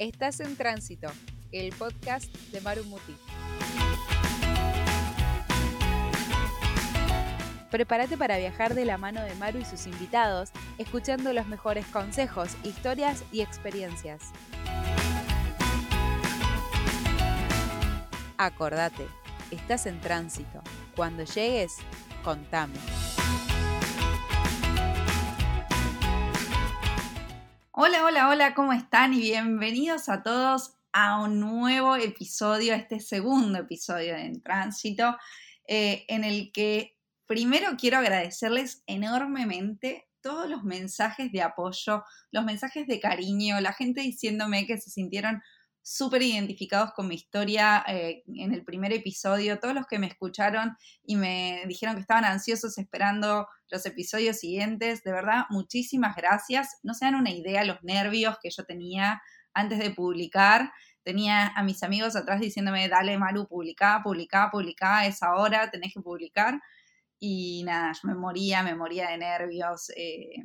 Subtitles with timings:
[0.00, 1.10] Estás en Tránsito,
[1.52, 3.14] el podcast de Maru Muti.
[7.70, 12.56] Prepárate para viajar de la mano de Maru y sus invitados, escuchando los mejores consejos,
[12.62, 14.22] historias y experiencias.
[18.38, 19.06] Acordate,
[19.50, 20.62] estás en tránsito.
[20.96, 21.76] Cuando llegues,
[22.24, 22.78] contame.
[27.82, 29.14] Hola, hola, hola, ¿cómo están?
[29.14, 35.16] Y bienvenidos a todos a un nuevo episodio, este segundo episodio de En Tránsito,
[35.66, 42.86] eh, en el que primero quiero agradecerles enormemente todos los mensajes de apoyo, los mensajes
[42.86, 45.42] de cariño, la gente diciéndome que se sintieron
[45.90, 50.76] súper identificados con mi historia eh, en el primer episodio, todos los que me escucharon
[51.02, 56.78] y me dijeron que estaban ansiosos esperando los episodios siguientes, de verdad, muchísimas gracias.
[56.84, 59.20] No se dan una idea los nervios que yo tenía
[59.52, 60.72] antes de publicar.
[61.02, 66.00] Tenía a mis amigos atrás diciéndome, dale Maru, publicá, publicá, publicá, es ahora, tenés que
[66.00, 66.60] publicar.
[67.18, 69.90] Y nada, yo me moría, me moría de nervios.
[69.96, 70.44] Eh,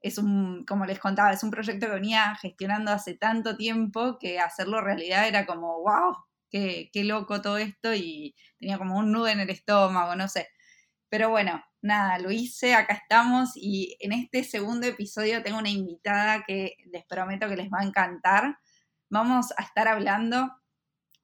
[0.00, 4.38] es un, como les contaba, es un proyecto que venía gestionando hace tanto tiempo que
[4.40, 6.16] hacerlo realidad era como, wow,
[6.50, 10.48] qué, qué loco todo esto y tenía como un nudo en el estómago, no sé.
[11.08, 16.44] Pero bueno, nada, lo hice, acá estamos y en este segundo episodio tengo una invitada
[16.46, 18.58] que les prometo que les va a encantar.
[19.10, 20.50] Vamos a estar hablando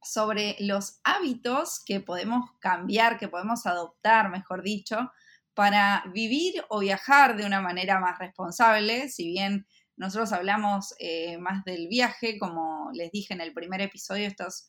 [0.03, 5.11] sobre los hábitos que podemos cambiar, que podemos adoptar, mejor dicho,
[5.57, 11.65] para vivir o viajar de una manera más responsable, si bien nosotros hablamos eh, más
[11.65, 14.69] del viaje, como les dije en el primer episodio, esto es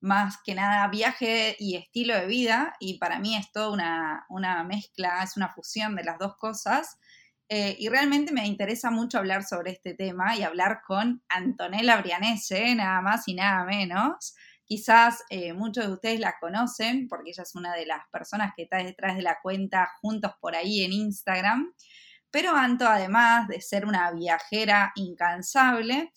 [0.00, 3.70] más que nada viaje y estilo de vida, y para mí es toda
[4.28, 6.98] una, mezcla, es una fusión de las dos cosas.
[7.48, 12.76] Eh, y realmente me interesa mucho hablar sobre este tema y hablar con Antonella Brianese,
[12.76, 14.36] nada más y nada menos.
[14.68, 18.64] Quizás eh, muchos de ustedes la conocen porque ella es una de las personas que
[18.64, 21.72] está detrás de la cuenta Juntos por ahí en Instagram.
[22.30, 26.12] Pero Anto, además de ser una viajera incansable,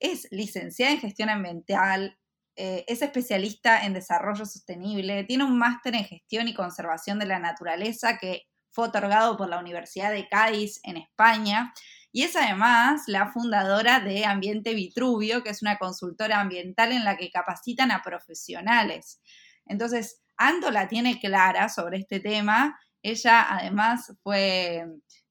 [0.00, 2.18] es licenciada en gestión ambiental,
[2.56, 7.38] eh, es especialista en desarrollo sostenible, tiene un máster en gestión y conservación de la
[7.38, 8.42] naturaleza que
[8.72, 11.72] fue otorgado por la Universidad de Cádiz en España
[12.12, 17.16] y es además la fundadora de Ambiente Vitruvio, que es una consultora ambiental en la
[17.16, 19.20] que capacitan a profesionales.
[19.64, 22.78] Entonces, Ando la tiene clara sobre este tema.
[23.02, 24.84] Ella además fue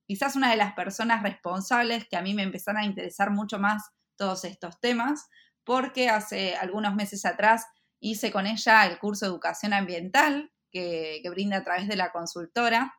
[0.05, 3.89] quizás una de las personas responsables que a mí me empezaron a interesar mucho más
[4.15, 5.27] todos estos temas,
[5.63, 7.65] porque hace algunos meses atrás
[7.99, 12.11] hice con ella el curso de educación ambiental que, que brinda a través de la
[12.11, 12.93] consultora,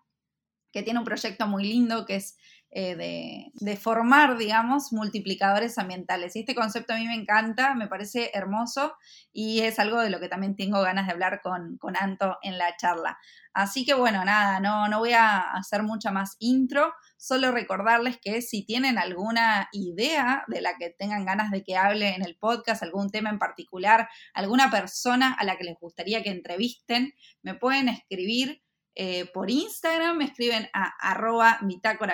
[0.72, 2.36] que tiene un proyecto muy lindo que es
[2.74, 6.34] eh, de, formar, digamos, multiplicadores ambientales.
[6.34, 8.94] Y este concepto a mí me encanta, me parece hermoso
[9.30, 12.56] y es algo de lo que también tengo ganas de hablar con, con Anto en
[12.56, 13.18] la charla.
[13.52, 18.40] Así que bueno, nada, no, no voy a hacer mucha más intro, solo recordarles que
[18.40, 22.82] si tienen alguna idea de la que tengan ganas de que hable en el podcast,
[22.82, 27.12] algún tema en particular, alguna persona a la que les gustaría que entrevisten,
[27.42, 28.62] me pueden escribir
[28.94, 31.58] eh, por Instagram, me escriben a arroba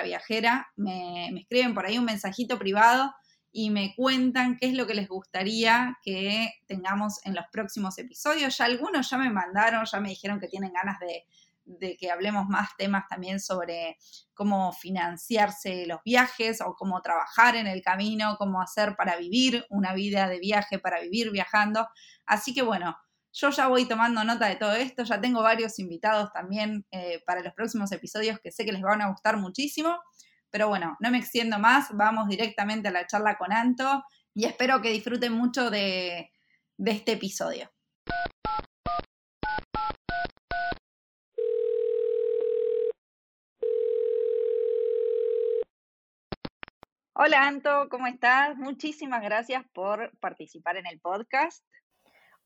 [0.03, 3.13] viajera, me, escriben por ahí un mensajito privado
[3.51, 8.57] y me cuentan qué es lo que les gustaría que tengamos en los próximos episodios.
[8.57, 11.25] Ya algunos ya me mandaron, ya me dijeron que tienen ganas de,
[11.65, 13.97] de que hablemos más temas también sobre
[14.33, 19.93] cómo financiarse los viajes o cómo trabajar en el camino, cómo hacer para vivir una
[19.93, 21.87] vida de viaje, para vivir viajando.
[22.25, 22.97] Así que bueno,
[23.31, 27.41] yo ya voy tomando nota de todo esto, ya tengo varios invitados también eh, para
[27.41, 29.99] los próximos episodios que sé que les van a gustar muchísimo.
[30.51, 34.03] Pero bueno, no me extiendo más, vamos directamente a la charla con Anto
[34.33, 36.31] y espero que disfruten mucho de,
[36.77, 37.69] de este episodio.
[47.13, 48.57] Hola Anto, ¿cómo estás?
[48.57, 51.63] Muchísimas gracias por participar en el podcast.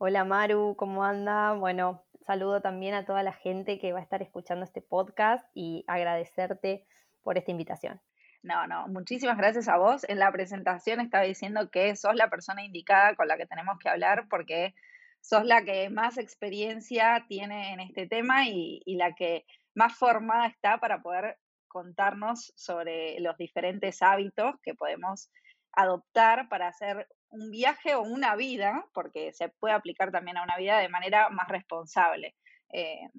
[0.05, 1.53] Hola Maru, ¿cómo anda?
[1.53, 5.85] Bueno, saludo también a toda la gente que va a estar escuchando este podcast y
[5.87, 6.85] agradecerte
[7.23, 8.01] por esta invitación.
[8.41, 10.03] No, no, muchísimas gracias a vos.
[10.09, 13.87] En la presentación estaba diciendo que sos la persona indicada con la que tenemos que
[13.87, 14.75] hablar porque
[15.21, 20.47] sos la que más experiencia tiene en este tema y, y la que más formada
[20.47, 21.37] está para poder
[21.69, 25.31] contarnos sobre los diferentes hábitos que podemos
[25.73, 30.57] adoptar para hacer un viaje o una vida, porque se puede aplicar también a una
[30.57, 32.35] vida de manera más responsable.
[32.71, 33.09] Eh,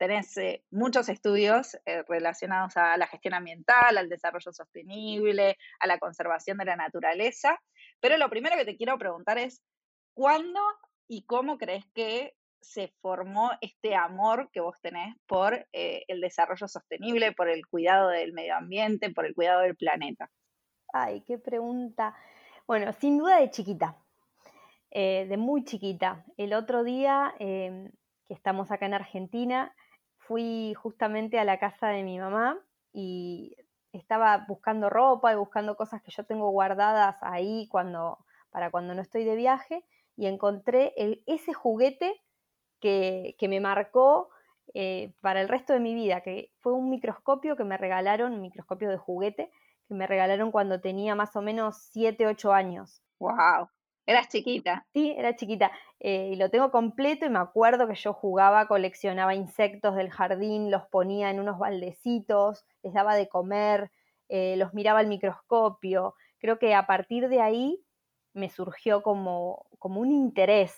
[0.00, 5.98] tenés eh, muchos estudios eh, relacionados a la gestión ambiental, al desarrollo sostenible, a la
[5.98, 7.60] conservación de la naturaleza,
[8.00, 9.62] Pero lo primero que te quiero preguntar es,
[10.14, 10.60] ¿cuándo
[11.06, 16.66] y cómo crees que se formó este amor que vos tenés por eh, el desarrollo
[16.66, 20.30] sostenible, por el cuidado del medio ambiente, por el cuidado del planeta?
[20.92, 22.16] Ay, qué pregunta.
[22.66, 23.96] Bueno, sin duda de chiquita,
[24.90, 26.24] eh, de muy chiquita.
[26.36, 27.90] El otro día em,
[28.26, 29.74] que estamos acá en Argentina,
[30.18, 32.58] fui justamente a la casa de mi mamá
[32.92, 33.56] y
[33.92, 38.18] estaba buscando ropa y buscando cosas que yo tengo guardadas ahí cuando,
[38.50, 39.84] para cuando no estoy de viaje
[40.16, 40.92] y encontré
[41.26, 42.20] ese juguete
[42.80, 44.30] que, me marcó
[44.74, 48.40] eh, para el resto de mi vida, que fue un microscopio que me regalaron, un
[48.40, 49.50] microscopio de juguete,
[49.90, 53.02] que me regalaron cuando tenía más o menos 7, 8 años.
[53.18, 53.68] ¡Wow!
[54.06, 54.86] Eras chiquita.
[54.92, 55.72] Sí, era chiquita.
[55.98, 60.70] Eh, y lo tengo completo y me acuerdo que yo jugaba, coleccionaba insectos del jardín,
[60.70, 63.90] los ponía en unos baldecitos, les daba de comer,
[64.28, 66.14] eh, los miraba al microscopio.
[66.38, 67.84] Creo que a partir de ahí
[68.32, 70.72] me surgió como, como un interés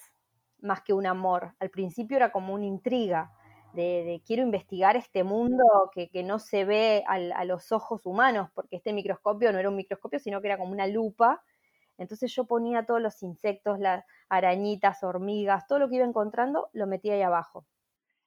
[0.59, 1.55] más que un amor.
[1.61, 3.31] Al principio era como una intriga
[3.75, 5.65] de, quiero investigar este mundo
[5.95, 10.19] que, no se ve a los ojos humanos, porque este microscopio no era un microscopio,
[10.19, 11.43] sino que era como una lupa
[11.99, 16.87] entonces yo ponía todos los insectos, las arañitas, hormigas, todo lo que iba encontrando, lo
[16.87, 17.67] metía ahí abajo.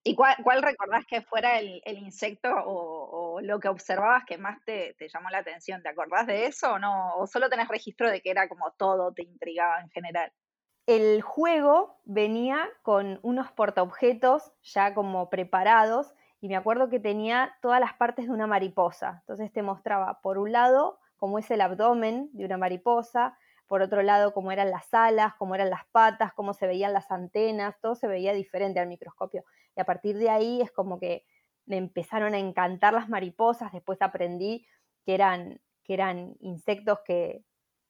[0.03, 5.29] ¿Y cuál, recordás que fuera el, insecto o, lo que observabas que más te, llamó
[5.31, 5.81] la atención?
[5.81, 7.15] ¿Te acordás de eso o no?
[7.15, 10.31] ¿O solo tenés registro de que era como todo te intrigaba en general?
[10.87, 17.79] El juego venía con unos portaobjetos ya como preparados y me acuerdo que tenía todas
[17.79, 19.17] las partes de una mariposa.
[19.21, 23.35] Entonces te mostraba por un lado cómo es el abdomen de una mariposa,
[23.65, 27.09] por otro lado cómo eran las alas, cómo eran las patas, cómo se veían las
[27.09, 29.43] antenas, todo se veía diferente al microscopio.
[29.75, 31.25] Y a partir de ahí es como que
[31.65, 34.67] me empezaron a encantar las mariposas, después aprendí
[35.03, 37.43] que eran, que eran insectos que,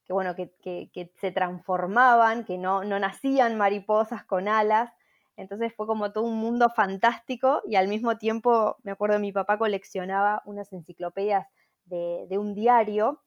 [0.10, 4.92] bueno, que, se transformaban, que no, no nacían mariposas con alas.
[5.38, 9.58] Entonces fue como todo un mundo fantástico y al mismo tiempo, me acuerdo, mi papá
[9.58, 11.48] coleccionaba unas enciclopedias
[11.86, 13.22] de, de un diario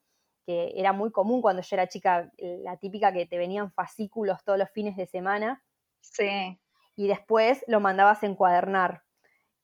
[0.48, 4.58] que era muy común cuando yo era chica, la típica que te venían fascículos todos
[4.58, 5.62] los fines de semana.
[6.00, 6.58] Sí.
[6.96, 9.02] Y después lo mandabas a encuadernar.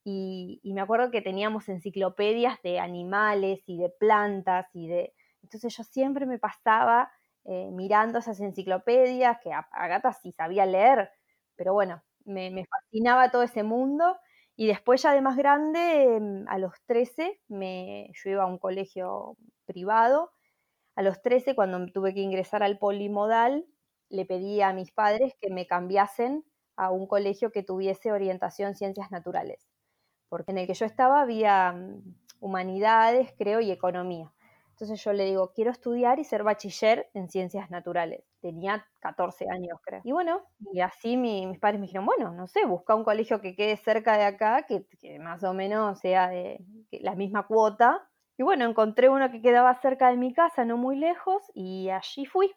[0.05, 5.15] Y, me acuerdo que teníamos enciclopedias de animales y de plantas y de...
[5.45, 7.11] Entonces yo siempre me pasaba
[7.45, 11.11] eh, mirando esas enciclopedias, que a, Gata sí sabía leer,
[11.57, 14.19] pero bueno, me, fascinaba todo ese mundo.
[14.57, 18.59] Y después ya de más grande, em, a los 13, me, yo iba a un
[18.59, 19.37] colegio
[19.67, 20.31] privado
[20.97, 23.67] a los 13, cuando tuve que ingresar al polimodal,
[24.11, 26.45] le pedí a mis padres que me cambiasen
[26.77, 29.67] a un colegio que tuviese orientación ciencias naturales,
[30.29, 34.34] porque en el que yo estaba había mm, humanidades, creo, y economía.
[34.75, 38.25] Entonces yo le digo, quiero estudiar y ser bachiller en ciencias naturales.
[38.41, 40.01] Tenía 14 años, creo.
[40.03, 40.43] Y bueno,
[40.73, 44.19] y así mis padres me dijeron, bueno, no sé, busca un colegio que quede cerca
[44.19, 44.85] de acá, que,
[45.21, 46.59] más o menos sea de
[46.91, 50.97] la misma cuota, y bueno, encontré uno que quedaba cerca de mi casa, no muy
[50.97, 52.53] lejos, y allí fui.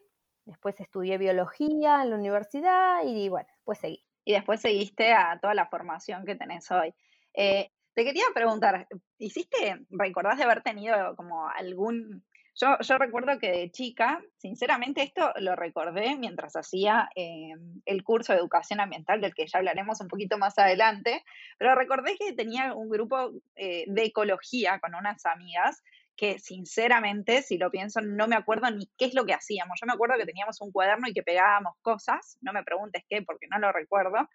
[0.46, 4.04] Después estudié biología en la universidad y bueno, pues seguí.
[4.26, 6.96] Y después seguiste a toda la formación que tenés hoy.
[7.36, 12.24] Eh, te quería preguntar, ¿hiciste, recordás de haber tenido como algún
[12.54, 17.54] yo, recuerdo que de chica, sinceramente esto lo recordé mientras hacía eh,
[17.86, 21.24] el curso de educación ambiental, del que ya hablaremos un poquito más adelante,
[21.58, 25.84] pero recordé que tenía un grupo eh, de ecología con unas amigas
[26.16, 29.80] que sinceramente, si lo pienso, no me acuerdo ni qué es lo que hacíamos.
[29.80, 33.24] Yo me acuerdo que teníamos un cuaderno y que pegábamos cosas, no me preguntes qué
[33.24, 34.28] porque no lo recuerdo.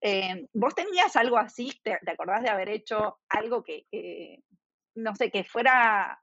[0.00, 1.72] Eh, ¿Vos tenías algo así?
[1.82, 3.84] ¿Te, acordás de haber hecho algo que,
[4.94, 6.20] no sé, que fuera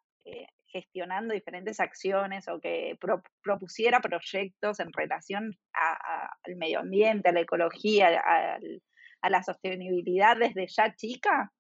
[0.68, 2.98] gestionando diferentes acciones o que
[3.42, 8.22] propusiera proyectos en relación al medio ambiente, a la ecología,
[9.22, 11.52] a, la sostenibilidad desde ya chica?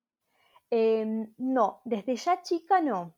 [0.70, 3.16] Em, no, desde ya chica no.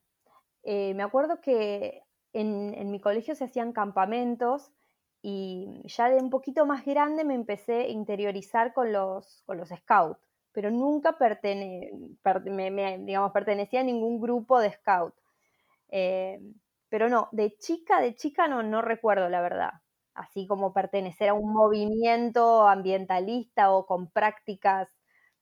[0.63, 2.03] Eh, me acuerdo que
[2.33, 4.71] en, mi colegio se hacían campamentos
[5.21, 9.69] y ya de un poquito más grande me empecé a interiorizar con los, con los
[9.69, 10.19] scouts,
[10.51, 11.17] pero nunca
[13.05, 15.13] digamos, pertenecía a ningún grupo de scout.
[15.89, 16.39] Eh,
[16.89, 19.71] pero no, de chica, de chica no, no recuerdo la verdad.
[20.13, 24.89] Así como pertenecer a un movimiento ambientalista o con prácticas,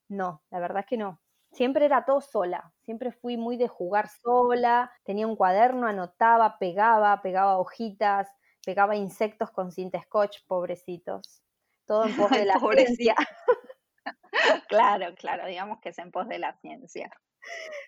[0.09, 1.21] no, la verdad es que no.
[1.51, 7.21] Siempre era todo sola, siempre fui muy de jugar sola, tenía un cuaderno, anotaba, pegaba,
[7.21, 8.29] pegaba hojitas,
[8.67, 11.41] pegaba insectos con cinta scotch, pobrecitos.
[11.85, 13.15] Todo en pos de la ciencia.
[14.67, 17.09] claro, claro, digamos que es en pos de la ciencia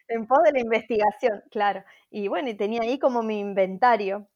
[0.08, 1.84] en pos de la investigación, claro.
[2.10, 4.30] Y bueno, y tenía ahí como mi inventario.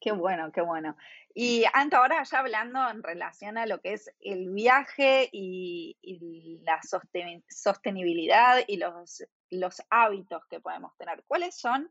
[0.00, 0.96] Qué bueno, qué bueno.
[1.32, 5.96] Y Anto, ahora ya hablando en relación a lo que es el viaje y,
[6.64, 6.80] la
[7.48, 11.88] sostenibilidad y los, los hábitos que podemos tener, ¿cuáles son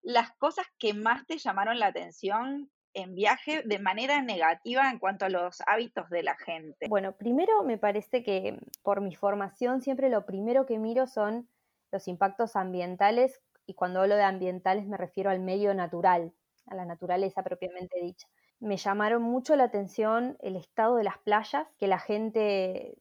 [0.00, 5.26] las cosas que más te llamaron la atención en viaje de manera negativa en cuanto
[5.26, 6.86] a los hábitos de la gente?
[6.88, 11.48] Bueno, primero me parece que por mi formación siempre lo primero que miro son
[11.92, 16.32] los impactos ambientales y cuando hablo de ambientales me refiero al medio natural,
[16.66, 18.28] a la naturaleza propiamente dicha.
[18.60, 22.98] Me llamaron mucho la atención el estado de las playas, que la gente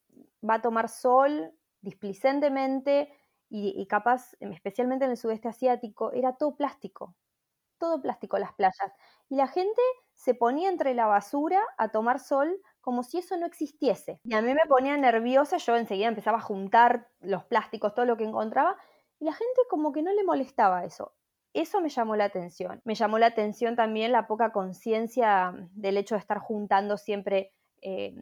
[0.48, 1.52] va a tomar sol
[1.82, 3.10] displicentemente
[3.50, 7.16] y, capaz, especialmente en el sudeste asiático, era todo plástico,
[7.78, 8.92] todo plástico las playas.
[9.30, 9.82] Y la gente
[10.14, 14.20] se ponía entre la basura a tomar sol como si eso no existiese.
[14.24, 18.18] Y a mí me ponía nerviosa, yo enseguida empezaba a juntar los plásticos, todo lo
[18.18, 18.78] que encontraba,
[19.20, 21.14] y la gente como que no le molestaba eso.
[21.54, 22.82] Eso me llamó la atención.
[22.86, 27.52] Me llamó la atención también la poca conciencia del hecho de estar juntando siempre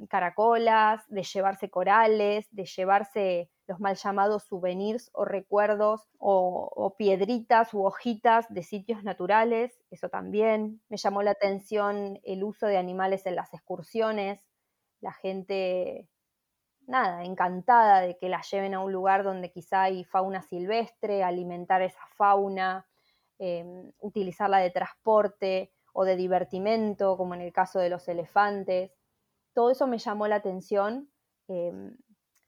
[0.09, 7.83] caracolas, de llevarse corales, de llevarse los mal llamados souvenirs o recuerdos o, piedritas u
[7.85, 10.81] hojitas de sitios naturales, eso también.
[10.89, 14.41] Me llamó la atención el uso de animales en las excursiones,
[15.01, 16.07] la gente,
[16.88, 21.81] nada, encantada de que la lleven a un lugar donde quizá hay fauna silvestre, alimentar
[21.81, 22.85] esa fauna,
[23.38, 28.94] Em, utilizarla de transporte o de divertimento, como en el caso de los elefantes.
[29.55, 31.09] Todo eso me llamó la atención
[31.47, 31.97] em,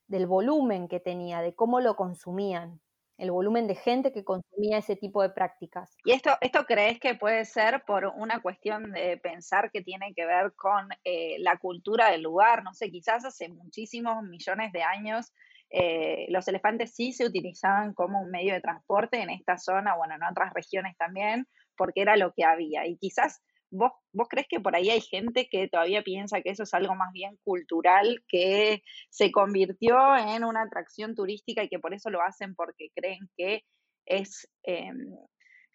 [0.07, 2.79] del volumen que tenía, de cómo lo consumían,
[3.17, 5.97] el volumen de gente que consumía ese tipo de prácticas.
[6.05, 10.27] ¿Y esto, esto crees que puede ser por una cuestión de pensar que tiene que
[10.27, 12.63] ver con eh, la cultura del lugar?
[12.63, 15.33] No sé, quizás hace muchísimos millones de años
[15.69, 20.15] eh, los elefantes sí se utilizaban como un medio de transporte en esta zona, bueno,
[20.15, 22.85] en otras regiones también, porque era lo que había.
[22.87, 26.63] Y quizás vos, vos crees que por ahí hay gente que todavía piensa que eso
[26.63, 31.93] es algo más bien cultural, que se convirtió en una atracción turística y que por
[31.93, 33.63] eso lo hacen porque creen que
[34.05, 35.15] es em,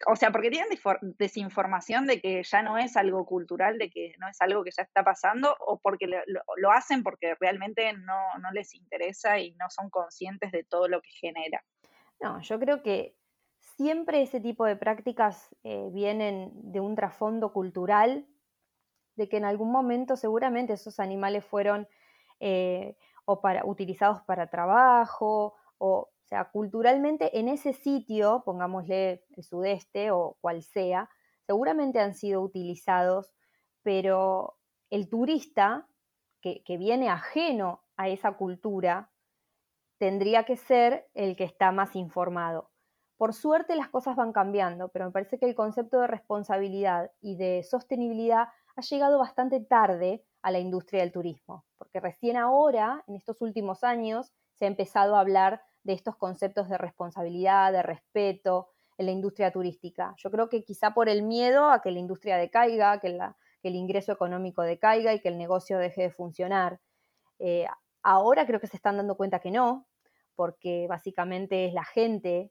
[0.07, 0.69] o sea, porque tienen
[1.19, 4.83] desinformación de que ya no es algo cultural, de que no es algo que ya
[4.83, 8.17] está pasando, o porque lo, hacen porque realmente no,
[8.53, 11.63] les interesa y no son conscientes de todo lo que genera.
[12.21, 13.15] No, yo creo que
[13.76, 18.26] siempre ese tipo de prácticas eh, vienen de un trasfondo cultural,
[19.17, 21.87] de que en algún momento seguramente esos animales fueron
[22.41, 30.11] eh, o para, utilizados para trabajo o sea, culturalmente en ese sitio, pongámosle el sudeste
[30.12, 31.11] o cual sea,
[31.47, 33.35] seguramente han sido utilizados,
[33.83, 34.59] pero
[34.91, 35.88] el turista
[36.41, 39.11] que, que viene ajeno a esa cultura
[39.99, 42.72] tendría que ser el que está más informado.
[43.23, 47.37] Por suerte las cosas van cambiando, pero me parece que el concepto de responsabilidad y
[47.37, 53.14] de sostenibilidad ha llegado bastante tarde a la industria del turismo, porque recién ahora, en
[53.14, 58.71] estos últimos años, se ha empezado a hablar de estos conceptos de responsabilidad, de respeto
[58.99, 60.17] en la industria turística.
[60.17, 63.21] Yo creo que quizá por el miedo a que la industria decaiga, que,
[63.62, 66.81] el ingreso económico decaiga y que el negocio deje de funcionar.
[67.38, 67.67] Eh,
[68.02, 69.87] ahora creo que se están dando cuenta que no,
[70.35, 72.50] porque básicamente es la gente,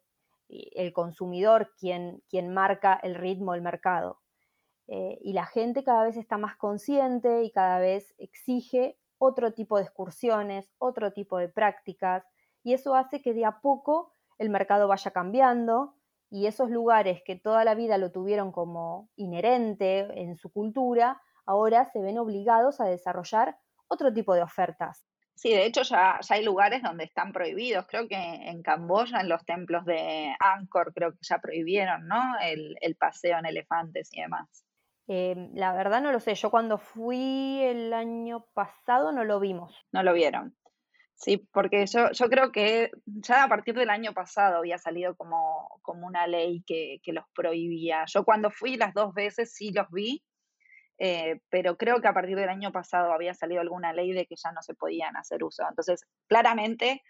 [0.52, 4.20] el consumidor, quien, quien marca el ritmo del mercado.
[4.88, 9.78] Eh, y la gente cada vez está más consciente y cada vez exige otro tipo
[9.78, 12.26] de excursiones, otro tipo de prácticas,
[12.64, 15.96] y eso hace que de a poco el mercado vaya cambiando
[16.30, 21.86] y esos lugares que toda la vida lo tuvieron como inherente en su cultura, ahora
[21.86, 25.06] se ven obligados a desarrollar otro tipo de ofertas.
[25.42, 27.88] Sí, de hecho ya, hay lugares donde están prohibidos.
[27.88, 32.22] Creo que en Camboya, en los templos de Angkor, creo que ya prohibieron, ¿no?
[32.40, 34.64] El, paseo en elefantes y demás.
[35.08, 36.36] Eh, la verdad no lo sé.
[36.36, 39.76] Yo cuando fui el año pasado no lo vimos.
[39.92, 40.56] No lo vieron.
[41.16, 45.80] Sí, porque yo, yo creo que ya a partir del año pasado había salido como,
[45.82, 48.06] como una ley que, los prohibía.
[48.06, 50.24] Yo cuando fui las dos veces sí los vi,
[51.04, 54.36] eh, pero creo que a partir del año pasado había salido alguna ley de que
[54.36, 55.64] ya no se podían hacer uso.
[55.68, 57.02] Entonces, claramente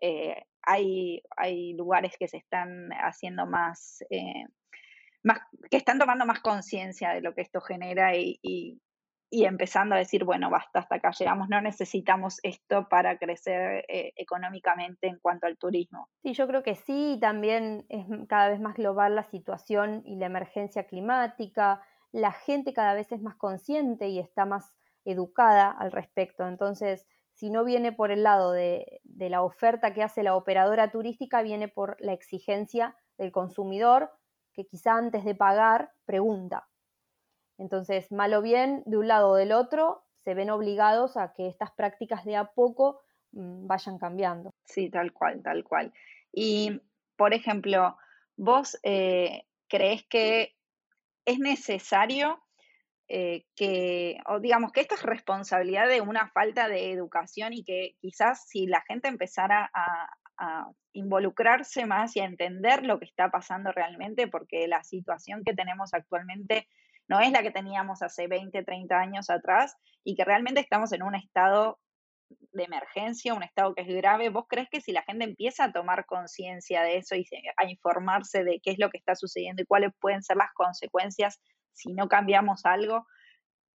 [0.00, 4.44] eh, hay, hay lugares que se están haciendo más, eh,
[5.24, 8.38] más que están tomando más conciencia de lo que esto genera y,
[9.30, 14.12] y empezando a decir, bueno, basta, hasta acá llegamos, no necesitamos esto para crecer eh,
[14.16, 16.08] económicamente en cuanto al turismo.
[16.22, 20.26] Sí, yo creo que sí, también es cada vez más global la situación y la
[20.26, 21.80] emergencia climática,
[22.12, 24.72] la gente cada vez es más consciente y está más
[25.04, 30.02] educada al respecto, entonces si no viene por el lado de, de la oferta que
[30.02, 34.10] hace la operadora turística, viene por la exigencia del consumidor
[34.52, 36.68] que quizá antes de pagar pregunta
[37.58, 41.46] Entonces, mal o bien, de un lado o del otro, se ven obligados a que
[41.46, 43.00] estas prácticas de a poco
[43.32, 44.50] mm, vayan cambiando.
[44.64, 45.92] Sí, tal cual, tal cual.
[46.32, 46.80] Y,
[47.16, 47.96] por ejemplo,
[48.36, 50.56] vos eh, crees que
[51.24, 52.42] es necesario
[53.12, 57.96] eh, que, o digamos que esto es responsabilidad de una falta de educación y que
[58.00, 60.08] quizás si la gente empezara a,
[60.94, 65.92] involucrarse más y a entender lo que está pasando realmente, porque la situación que tenemos
[65.92, 66.66] actualmente
[67.08, 71.02] no es la que teníamos hace 20, 30 años atrás y que realmente estamos en
[71.02, 71.78] un estado
[72.52, 75.72] de emergencia, un estado que es grave, ¿vos crees que si la gente empieza a
[75.72, 79.66] tomar conciencia de eso y a informarse de qué es lo que está sucediendo y
[79.66, 81.40] cuáles pueden ser las consecuencias
[81.72, 83.06] si no cambiamos algo,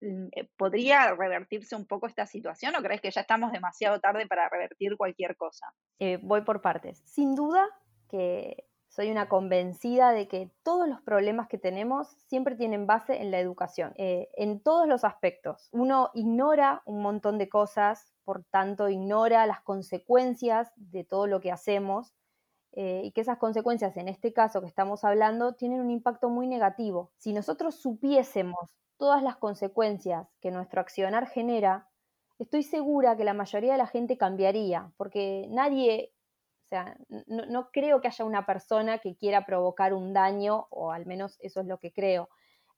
[0.02, 4.28] mm, eh, ¿podría revertirse un poco esta situación o crees que ya estamos demasiado tarde
[4.28, 5.74] para revertir cualquier cosa?
[6.00, 7.02] Eh, voy por partes.
[7.06, 7.66] Sin duda
[8.10, 13.30] que soy una convencida de que todos los problemas que tenemos siempre tienen base en
[13.30, 15.68] la educación, eh, en todos los aspectos.
[15.74, 21.52] Uno ignora un montón de cosas, por tanto ignora las consecuencias de todo lo que
[21.52, 22.14] hacemos
[22.74, 26.48] eh, y que esas consecuencias, en este caso que estamos hablando, tienen un impacto muy
[26.48, 27.14] negativo.
[27.18, 31.90] Si nosotros supiésemos todas las consecuencias que nuestro accionar genera,
[32.38, 36.12] estoy segura que la mayoría de la gente cambiaría, porque nadie,
[36.66, 41.06] o sea, no creo que haya una persona que quiera provocar un daño, o al
[41.06, 42.28] menos eso es lo que creo.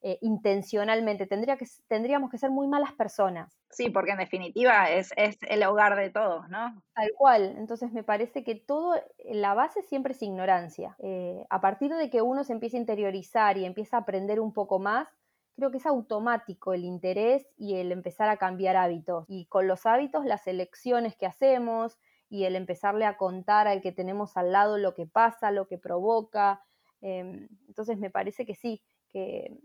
[0.00, 3.58] Eh, intencionalmente, Tendría que, tendríamos que ser muy malas personas.
[3.70, 6.80] Sí, porque en definitiva es, el hogar de todos, ¿no?
[6.94, 10.94] Tal cual, entonces me parece que todo, la base siempre es ignorancia.
[11.00, 14.52] Eh, a partir de que uno se empieza a interiorizar y empieza a aprender un
[14.52, 15.08] poco más,
[15.56, 19.24] creo que es automático el interés y el empezar a cambiar hábitos.
[19.26, 21.98] Y con los hábitos, las elecciones que hacemos
[22.30, 25.76] y el empezarle a contar al que tenemos al lado lo que pasa, lo que
[25.76, 26.62] provoca.
[27.00, 29.58] Em, entonces me parece que sí, que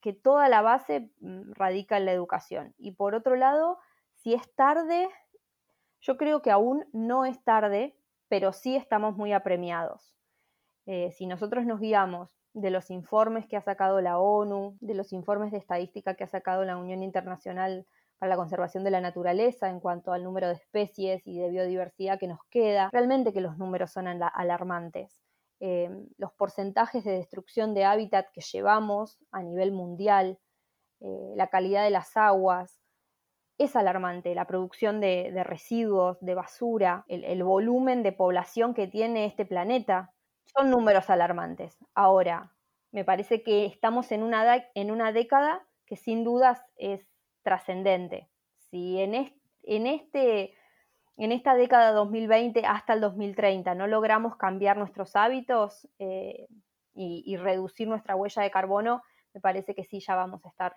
[0.00, 2.74] que toda la base mm, radica en la educación.
[2.78, 3.78] Y por otro lado,
[4.14, 5.08] si es tarde,
[6.00, 7.96] yo creo que aún no es tarde,
[8.28, 10.16] pero sí estamos muy apremiados.
[10.86, 15.12] Eh, si nosotros nos guiamos de los informes que ha sacado la ONU, de los
[15.12, 17.86] informes de estadística que ha sacado la Unión Internacional
[18.18, 22.18] para la Conservación de la Naturaleza en cuanto al número de especies y de biodiversidad
[22.18, 25.22] que nos queda, realmente que los números son alarmantes.
[25.62, 30.38] Em, los porcentajes de destrucción de hábitat que llevamos a nivel mundial,
[31.00, 32.80] eh, la calidad de las aguas,
[33.58, 34.34] es alarmante.
[34.34, 40.14] La producción de, residuos, de basura, el, volumen de población que tiene este planeta,
[40.46, 41.76] son números alarmantes.
[41.94, 42.54] Ahora,
[42.90, 47.06] me parece que estamos en una, en una década que sin dudas es
[47.42, 48.30] trascendente.
[48.70, 49.30] Si en,
[49.62, 50.54] en este
[51.24, 56.46] en esta década 2020 hasta el 2030 no logramos cambiar nuestros hábitos eh,
[56.94, 59.02] y, reducir nuestra huella de carbono,
[59.32, 60.74] me parece que sí, ya vamos a estar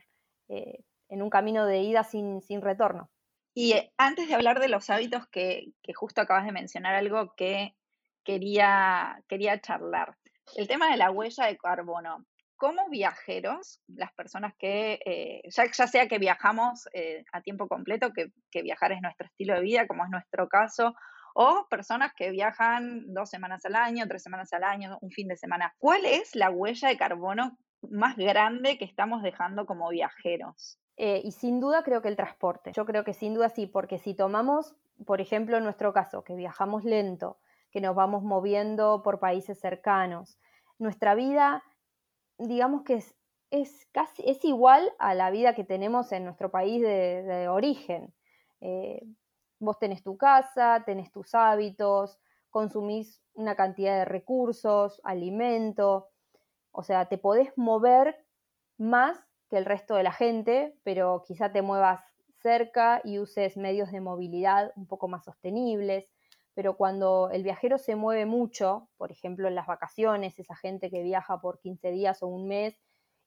[0.48, 0.80] eh,
[1.10, 3.10] en un camino de ida sin, retorno.
[3.54, 7.34] Y eh, antes de hablar de los hábitos, que, que, justo acabas de mencionar algo
[7.36, 7.76] que
[8.24, 10.16] quería, quería charlar.
[10.56, 12.26] El tema de la huella de carbono
[12.58, 18.32] como viajeros, las personas que, eh, ya, sea que viajamos eh, a tiempo completo, que,
[18.62, 20.96] viajar es nuestro estilo de vida, como es nuestro caso,
[21.34, 25.36] o personas que viajan dos semanas al año, tres semanas al año, un fin de
[25.36, 25.74] semana.
[25.80, 30.80] ¿Cuál es la huella de carbono más grande que estamos dejando como viajeros?
[30.96, 32.72] Eh, y sin duda creo que el transporte.
[32.74, 36.36] Yo creo que sin duda sí, porque si tomamos, por ejemplo, en nuestro caso, que
[36.36, 37.40] viajamos lento,
[37.72, 40.38] que nos vamos moviendo por países cercanos,
[40.78, 41.64] nuestra vida
[42.38, 43.04] digamos que
[43.52, 48.14] es, casi, es igual a la vida que tenemos en nuestro país de, origen.
[48.62, 49.06] Eh,
[49.60, 52.20] vos tenés tu casa, tenés tus hábitos,
[52.50, 56.10] consumís una cantidad de recursos, alimento,
[56.72, 58.18] o sea, te podés mover
[58.78, 59.20] más
[59.50, 62.04] que el resto de la gente, pero quizá te muevas
[62.42, 66.13] cerca y uses medios de movilidad un poco más sostenibles
[66.54, 71.02] pero cuando el viajero se mueve mucho, por ejemplo en las vacaciones, esa gente que
[71.04, 72.80] viaja por 15 días o un mes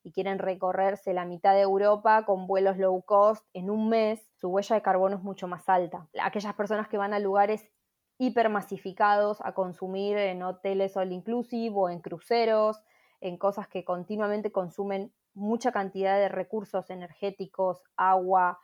[0.03, 4.49] y quieren recorrerse la mitad de Europa con vuelos low cost en un mes, su
[4.49, 6.07] huella de carbono es mucho más alta.
[6.21, 7.69] Aquellas personas que van a lugares
[8.17, 12.81] hipermasificados a consumir en hoteles all inclusive o en cruceros,
[13.19, 18.59] en cosas que continuamente consumen mucha cantidad de recursos energéticos, agua,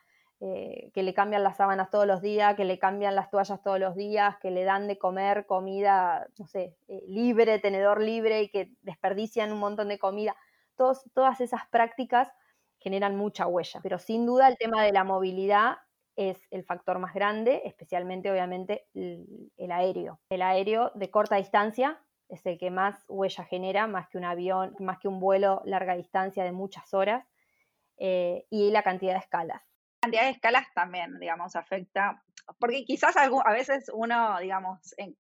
[0.45, 3.79] eh, que le cambian las sábanas todos los días, que le cambian las toallas todos
[3.79, 8.49] los días, que le dan de comer comida, no sé, eh, libre, tenedor libre y
[8.49, 10.35] que desperdician un montón de comida.
[10.75, 12.29] todas esas prácticas
[12.79, 15.77] generan mucha huella, pero sin duda el tema de la movilidad
[16.17, 20.19] es el factor más grande, especialmente obviamente el, aéreo.
[20.27, 24.75] El aéreo de corta distancia es el que más huella genera, más que un avión,
[24.79, 27.25] más que un vuelo larga distancia de muchas horas.
[27.97, 29.72] eh, y la cantidad de escalas.
[30.03, 32.21] Cantidad de escalas también, digamos, afecta,
[32.59, 35.15] porque quizás a veces uno, digamos, en,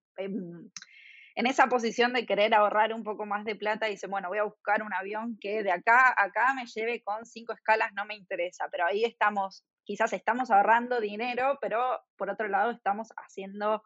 [1.36, 4.82] esa posición de querer ahorrar un poco más de plata, dice, bueno, voy a buscar
[4.82, 8.70] un avión que de acá a acá me lleve con cinco escalas, no me interesa,
[8.72, 13.84] pero ahí estamos, quizás estamos ahorrando dinero, pero por otro lado estamos haciendo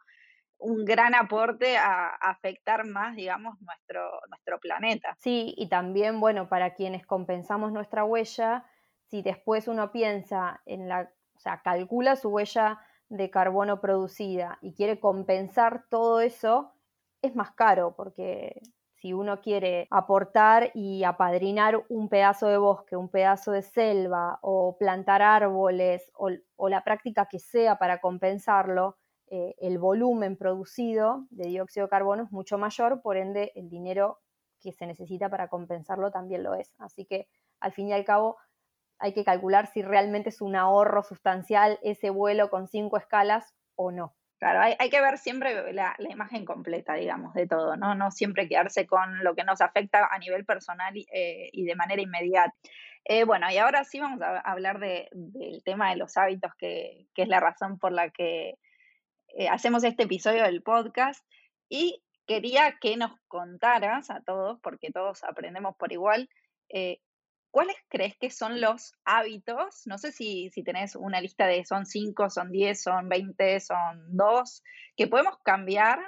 [0.60, 5.17] un gran aporte a, afectar más, digamos, nuestro, nuestro planeta.
[5.19, 8.63] Sí, y también, bueno, para quienes compensamos nuestra huella,
[9.07, 14.73] si después uno piensa en la, o sea, calcula su huella de carbono producida y
[14.73, 16.73] quiere compensar todo eso,
[17.21, 18.61] es más caro porque
[19.05, 24.77] si uno quiere aportar y apadrinar un pedazo de bosque, un pedazo de selva o
[24.79, 31.85] plantar árboles o, la práctica que sea para compensarlo, eh, el volumen producido de dióxido
[31.85, 34.21] de carbono es mucho mayor, por ende el dinero
[34.59, 36.73] que se necesita para compensarlo también lo es.
[36.79, 37.27] Así que
[37.59, 38.37] al fin y al cabo
[38.99, 43.91] hay que calcular si realmente es un ahorro sustancial ese vuelo con cinco escalas o
[43.91, 44.15] no.
[44.38, 47.95] Claro, hay, que ver siempre la, imagen completa, digamos, de todo, ¿no?
[47.95, 52.01] No siempre quedarse con lo que nos afecta a nivel personal y, eh, de manera
[52.01, 52.53] inmediata.
[53.05, 57.27] Eh, bueno, y ahora sí vamos a hablar del tema de los hábitos, que, es
[57.29, 58.55] la razón por la que
[59.29, 61.25] eh, hacemos este episodio del podcast
[61.69, 66.29] y quería que nos contaras a todos, porque todos aprendemos por igual,
[67.55, 69.83] ¿cuáles crees que son los hábitos?
[69.85, 73.77] No sé si, si tenés una lista de son 5, son 10, son 20, son
[74.09, 74.63] 2,
[74.97, 75.99] que podemos cambiar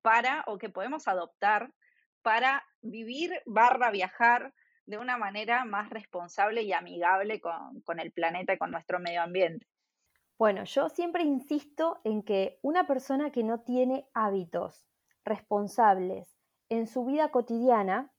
[0.00, 1.72] para o que podemos adoptar
[2.22, 4.54] para vivir barra viajar
[4.86, 9.22] de una manera más responsable y amigable con, con el planeta y con nuestro medio
[9.22, 9.66] ambiente.
[10.38, 14.86] Bueno, yo siempre insisto en que una persona que no tiene hábitos
[15.24, 16.38] responsables
[16.68, 18.11] en su vida cotidiana,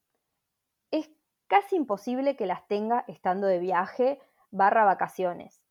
[1.54, 5.62] casi imposible que las tenga estando de viaje barra vacaciones.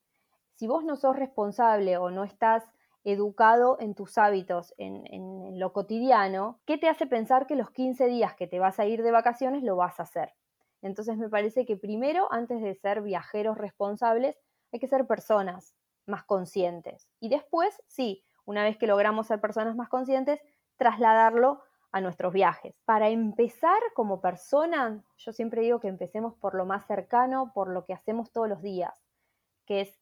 [0.55, 2.62] Si vos no sos responsable o no estás
[3.03, 8.07] educado en tus hábitos, en, en, lo cotidiano, ¿qué te hace pensar que los 15
[8.07, 10.35] días que te vas a ir de vacaciones lo vas a hacer?
[10.83, 14.38] Entonces me parece que primero, antes de ser viajeros responsables,
[14.73, 15.75] hay que ser personas,
[16.07, 17.09] más conscientes.
[17.18, 20.38] Y después, sí, una vez que logramos ser personas más conscientes,
[20.77, 21.61] trasladarlo
[21.92, 22.74] a nuestros viajes.
[22.85, 27.85] Para empezar como persona, yo siempre digo que empecemos por lo más cercano, por lo
[27.85, 29.05] que hacemos todos los días,
[29.66, 29.98] que es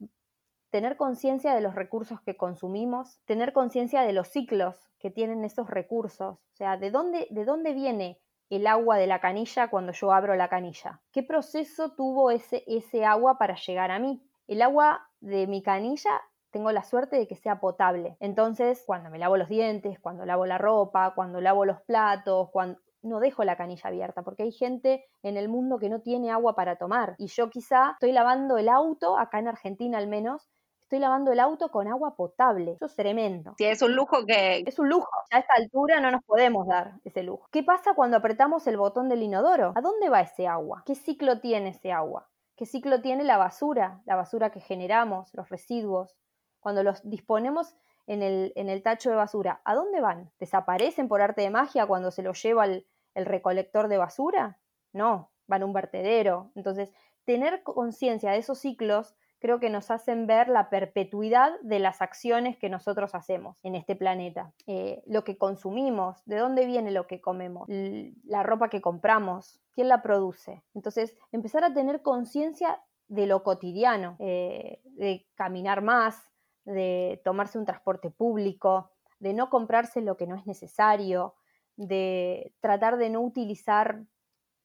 [0.70, 5.68] tener conciencia de los recursos que consumimos, tener conciencia de los ciclos que tienen esos
[5.68, 10.12] recursos, o sea, de dónde, de dónde viene el agua de la canilla cuando yo
[10.12, 14.22] abro la canilla, qué proceso tuvo ese, ese agua para llegar a mí.
[14.46, 16.20] El agua de mi canilla
[16.51, 18.17] tengo la suerte de que sea potable.
[18.21, 22.79] Entonces, cuando me lavo los dientes, cuando lavo la ropa, cuando lavo los platos, cuando
[23.03, 26.55] no dejo la canilla abierta, porque hay gente en el mundo que no tiene agua
[26.55, 27.15] para tomar.
[27.19, 30.51] Y yo quizá estoy lavando el auto, acá en Argentina al menos,
[30.83, 32.73] estoy lavando el auto con agua potable.
[32.73, 33.55] Eso es tremendo.
[33.57, 34.65] Sí, es un lujo que...
[34.67, 35.09] Es un lujo.
[35.31, 37.47] A esta altura no nos podemos dar ese lujo.
[37.53, 39.73] ¿Qué pasa cuando apretamos el botón del inodoro?
[39.77, 40.83] ¿A dónde va ese agua?
[40.85, 42.29] ¿Qué ciclo tiene ese agua?
[42.57, 44.03] ¿Qué ciclo tiene la basura?
[44.05, 46.17] La basura que generamos, los residuos.
[46.61, 47.75] Cuando los disponemos
[48.07, 50.31] en el, en el tacho de basura, ¿a dónde van?
[50.38, 54.59] ¿Desaparecen por arte de magia cuando se los lleva el, el recolector de basura?
[54.92, 56.51] No, van a un vertedero.
[56.55, 56.92] Entonces,
[57.25, 62.57] tener conciencia de esos ciclos creo que nos hacen ver la perpetuidad de las acciones
[62.59, 64.53] que nosotros hacemos en este planeta.
[64.66, 69.88] Eh, lo que consumimos, de dónde viene lo que comemos, la ropa que compramos, quién
[69.88, 70.62] la produce.
[70.75, 76.30] Entonces, empezar a tener conciencia de lo cotidiano, eh, de caminar más,
[76.64, 81.35] de tomarse un transporte público, de no comprarse lo que no es necesario,
[81.77, 84.05] de tratar de no utilizar,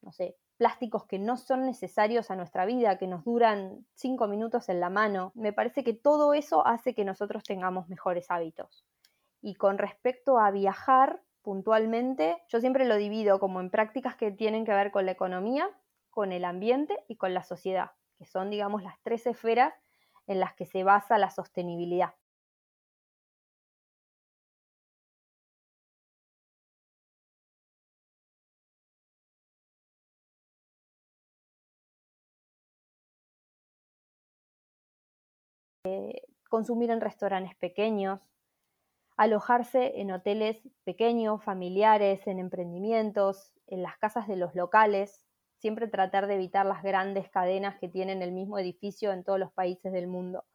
[0.02, 4.70] no sé, plásticos que no son necesarios a nuestra vida, que nos duran cinco minutos
[4.70, 5.32] en la mano.
[5.36, 8.86] Me parece que todo eso hace que nosotros tengamos mejores hábitos.
[9.42, 14.66] Y con respecto a viajar puntualmente, yo siempre lo divido como en prácticas que tienen
[14.66, 15.70] que ver con la economía,
[16.10, 19.74] con el ambiente y con la sociedad, que son, digamos, las tres esferas
[20.28, 22.14] en las que se basa la sostenibilidad.
[36.50, 38.22] consumir en restaurantes pequeños,
[39.18, 45.25] alojarse en hoteles pequeños, familiares, en emprendimientos, en las casas de los locales,
[45.66, 49.52] siempre tratar de evitar las grandes cadenas que tienen el mismo edificio en todos los
[49.52, 50.46] países del mundo,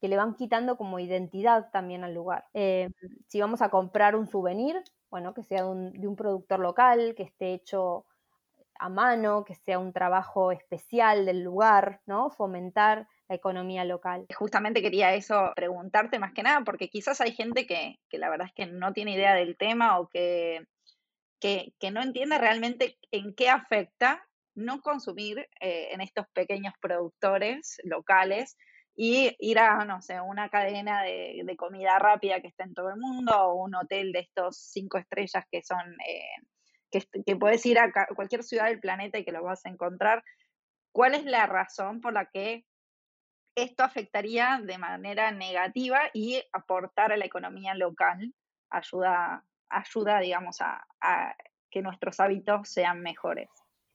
[0.00, 2.44] que le van quitando como identidad también al lugar.
[2.52, 2.90] Eh,
[3.28, 7.14] si vamos a comprar un souvenir, bueno, que sea de un, de un productor local,
[7.16, 8.06] que esté hecho
[8.80, 12.28] a mano, que sea un trabajo especial del lugar, ¿no?
[12.28, 14.26] Fomentar la economía local.
[14.34, 18.52] Justamente quería eso preguntarte más que nada, porque quizás hay gente que, la verdad es
[18.52, 20.66] que no tiene idea del tema o que,
[21.78, 28.56] que, no entiende realmente en qué afecta no consumir eh, en estos pequeños productores locales
[28.96, 32.96] y ir a, no sé, una cadena de, comida rápida que está en todo el
[32.96, 36.46] mundo o un hotel de estos cinco estrellas que son, eh,
[36.90, 40.24] que, que, puedes ir a cualquier ciudad del planeta y que lo vas a encontrar.
[40.92, 42.64] ¿Cuál es la razón por la que
[43.54, 48.32] esto afectaría de manera negativa y aportar a la economía local
[48.70, 49.44] ayuda,
[49.76, 50.86] ayuda digamos, a,
[51.70, 53.50] que nuestros hábitos sean mejores.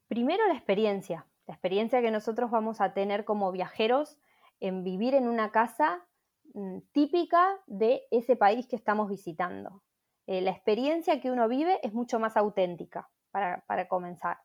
[0.08, 4.20] Primero la experiencia, la experiencia que nosotros vamos a tener como viajeros
[4.60, 6.06] en vivir en una casa
[6.54, 9.84] mm, típica de ese país que estamos visitando.
[10.28, 14.40] Eh, la experiencia que uno vive es mucho más auténtica, para, para comenzar.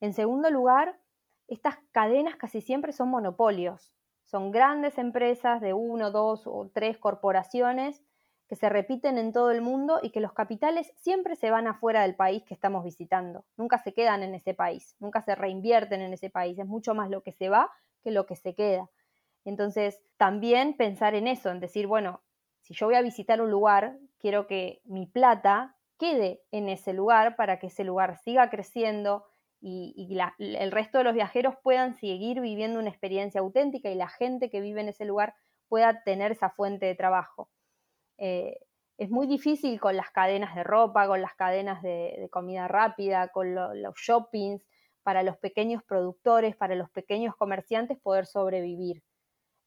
[0.00, 0.98] En segundo lugar,
[1.46, 3.92] estas cadenas casi siempre son monopolios.
[4.24, 8.02] Son grandes empresas de uno, dos o tres corporaciones
[8.54, 12.02] que se repiten en todo el mundo y que los capitales siempre se van afuera
[12.02, 13.44] del país que estamos visitando.
[13.56, 16.56] Nunca se quedan en ese país, nunca se reinvierten en ese país.
[16.56, 17.68] Es mucho más lo que se va
[18.04, 18.88] que lo que se queda.
[19.44, 22.22] Entonces, también pensar en eso, en decir, bueno,
[22.60, 27.34] si yo voy a visitar un lugar, quiero que mi plata quede en ese lugar
[27.34, 29.24] para que ese lugar siga creciendo,
[29.60, 34.48] y, el resto de los viajeros puedan seguir viviendo una experiencia auténtica y la gente
[34.48, 35.34] que vive en ese lugar
[35.68, 37.48] pueda tener esa fuente de trabajo.
[38.18, 38.58] Eh,
[38.98, 43.54] es muy difícil con las cadenas de ropa, con las cadenas de, comida rápida, con
[43.54, 44.62] los shoppings,
[45.02, 49.02] para los pequeños productores, para los pequeños comerciantes poder sobrevivir.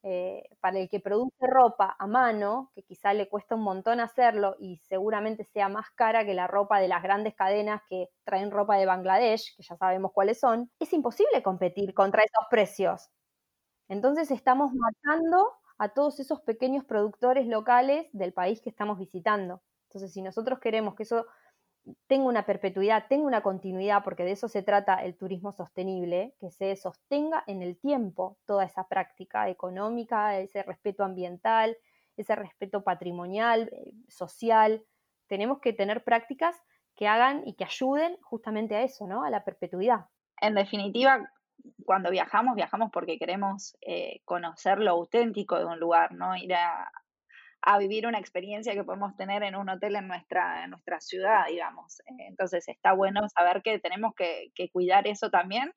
[0.04, 4.56] Eh, para el que produce ropa a mano, que quizá le cuesta un montón hacerlo
[4.60, 8.78] y seguramente sea más cara que la ropa de las grandes cadenas que traen ropa
[8.78, 13.10] de Bangladesh, que ya sabemos cuáles son, es imposible competir contra esos precios.
[13.90, 19.62] Entonces estamos matando a todos esos pequeños productores locales del país que estamos visitando.
[19.88, 21.26] Entonces, si nosotros queremos que eso
[22.08, 26.52] tenga una perpetuidad, tenga una continuidad, porque de eso se trata el turismo sostenible, que
[26.52, 31.78] se sostenga en el tiempo toda esa práctica económica, ese respeto ambiental,
[32.18, 34.84] ese respeto patrimonial, eh, social.
[35.28, 36.56] Tenemos que tener prácticas
[36.96, 39.24] que hagan y que ayuden justamente a eso, ¿no?
[39.24, 40.08] A la perpetuidad.
[40.42, 41.32] En definitiva,
[41.86, 46.36] cuando viajamos, viajamos porque queremos eh, conocer lo auténtico de un lugar, ¿no?
[46.36, 46.92] Ir a,
[47.62, 51.48] a vivir una experiencia que podemos tener en un hotel en nuestra, en nuestra ciudad,
[51.48, 52.02] digamos.
[52.18, 55.74] Entonces está bueno saber que tenemos que, cuidar eso también,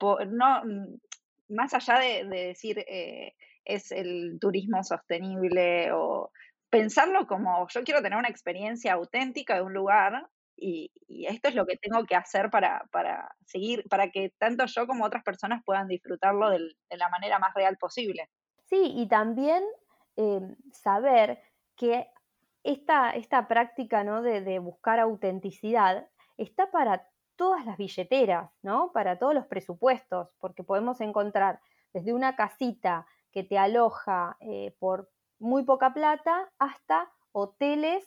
[0.00, 0.98] no, mm,
[1.48, 6.30] más allá de, decir eh, es el turismo sostenible o
[6.68, 10.90] pensarlo como yo quiero tener una experiencia auténtica de un lugar y,
[11.28, 15.04] esto es lo que tengo que hacer para, para, seguir, para que tanto yo como
[15.04, 18.28] otras personas puedan disfrutarlo de la manera más real posible.
[18.64, 19.62] Sí, y también
[20.16, 21.42] Em, saber
[21.76, 22.08] que
[22.64, 24.22] esta, esta práctica ¿no?
[24.22, 28.92] de, buscar autenticidad está para todas las billeteras, ¿no?
[28.92, 31.60] para todos los presupuestos, porque podemos encontrar
[31.92, 38.02] desde una casita que te aloja eh, por muy poca plata hasta hoteles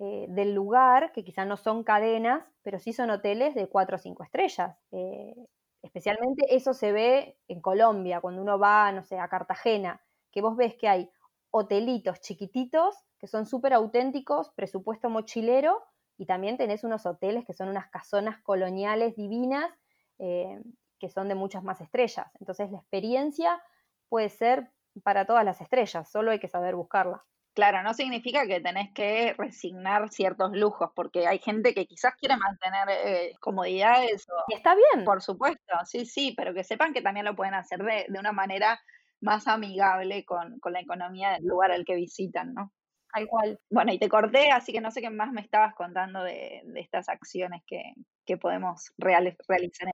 [0.00, 4.00] eh, del lugar, que quizás no son cadenas, pero sí son hoteles de cuatro o
[4.00, 4.76] cinco estrellas.
[4.92, 5.36] Eh,
[5.82, 10.56] especialmente eso se ve en Colombia, cuando uno va, no sé, a Cartagena, que vos
[10.56, 11.10] ves que hay
[11.52, 15.82] hotelitos chiquititos que son súper auténticos, presupuesto mochilero,
[16.16, 19.70] y también tenés unos hoteles que son unas casonas coloniales divinas,
[20.18, 20.60] eh,
[20.98, 22.26] que son de muchas más estrellas.
[22.40, 23.62] Entonces la experiencia
[24.08, 24.70] puede ser
[25.02, 27.24] para todas las estrellas, solo hay que saber buscarla.
[27.52, 32.36] Claro, no significa que tenés que resignar ciertos lujos, porque hay gente que quizás quiere
[32.36, 34.26] mantener eh, comodidades.
[34.48, 35.04] y está bien.
[35.04, 38.32] Por supuesto, sí, sí, pero que sepan que también lo pueden hacer de, de una
[38.32, 38.80] manera
[39.20, 42.72] más amigable con, la economía del lugar al que visitan, ¿no?
[43.12, 43.58] Al cual.
[43.70, 47.08] Bueno, y te corté, así que no sé qué más me estabas contando de, estas
[47.08, 47.82] acciones que,
[48.38, 49.90] podemos realizar.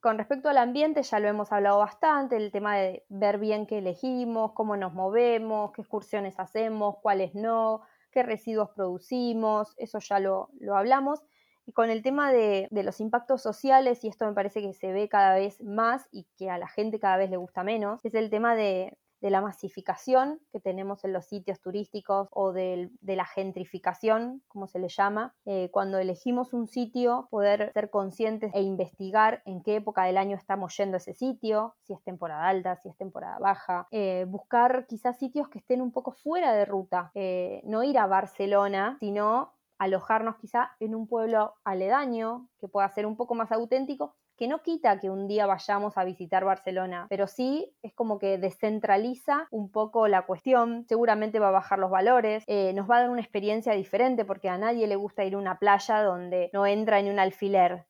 [0.00, 3.78] Con respecto al ambiente, ya lo hemos hablado bastante, el tema de ver bien qué
[3.78, 10.48] elegimos, cómo nos movemos, qué excursiones hacemos, cuáles no, qué residuos producimos, eso ya lo,
[10.58, 11.22] lo hablamos.
[11.66, 15.08] Y con el tema de, los impactos sociales, y esto me parece que se ve
[15.08, 18.30] cada vez más y que a la gente cada vez le gusta menos, es el
[18.30, 18.96] tema de,
[19.28, 24.88] la masificación que tenemos en los sitios turísticos o de, la gentrificación, como se le
[24.88, 25.34] llama.
[25.44, 30.36] Eh, cuando elegimos un sitio, poder ser conscientes e investigar en qué época del año
[30.36, 33.86] estamos yendo a ese sitio, si es temporada alta, si es temporada baja.
[33.90, 37.10] Eh, buscar quizás sitios que estén un poco fuera de ruta.
[37.14, 43.06] Eh, no ir a Barcelona, sino alojarnos quizá en un pueblo aledaño que pueda ser
[43.06, 47.26] un poco más auténtico, que no quita que un día vayamos a visitar Barcelona, pero
[47.26, 52.44] sí es como que descentraliza un poco la cuestión, seguramente va a bajar los valores,
[52.46, 55.38] eh, nos va a dar una experiencia diferente porque a nadie le gusta ir a
[55.38, 57.86] una playa donde no entra en un alfiler.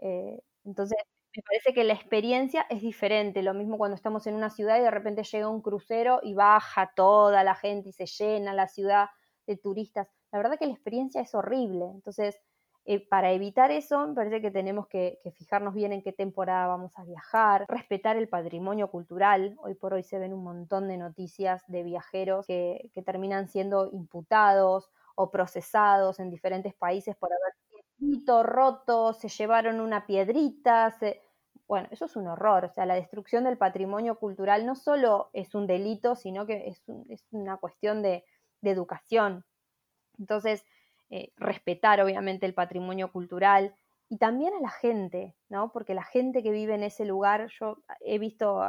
[0.00, 0.98] Eh, entonces,
[1.36, 3.42] me parece que la experiencia es diferente.
[3.42, 6.92] Lo mismo cuando estamos en una ciudad y de repente llega un crucero y baja
[6.96, 9.08] toda la gente y se llena la ciudad
[9.46, 10.08] de turistas.
[10.32, 11.86] La verdad que la experiencia es horrible.
[11.86, 12.40] Entonces,
[12.84, 16.92] eh, para evitar eso, me parece que tenemos que, fijarnos bien en qué temporada vamos
[16.96, 19.56] a viajar, respetar el patrimonio cultural.
[19.62, 24.90] Hoy por hoy se ven un montón de noticias de viajeros que, terminan siendo imputados
[25.16, 27.54] o procesados en diferentes países por haber
[28.42, 30.96] roto, se llevaron una piedrita,
[31.66, 35.54] bueno, eso es un horror, o sea, la destrucción del patrimonio cultural no solo es
[35.54, 36.82] un delito, sino que es,
[37.30, 38.24] una cuestión de,
[38.62, 39.44] educación.
[40.18, 40.64] Entonces,
[41.10, 43.74] eh, respetar obviamente el patrimonio cultural
[44.08, 45.72] y también a la gente, ¿no?
[45.72, 48.62] Porque la gente que vive en ese lugar, yo he visto,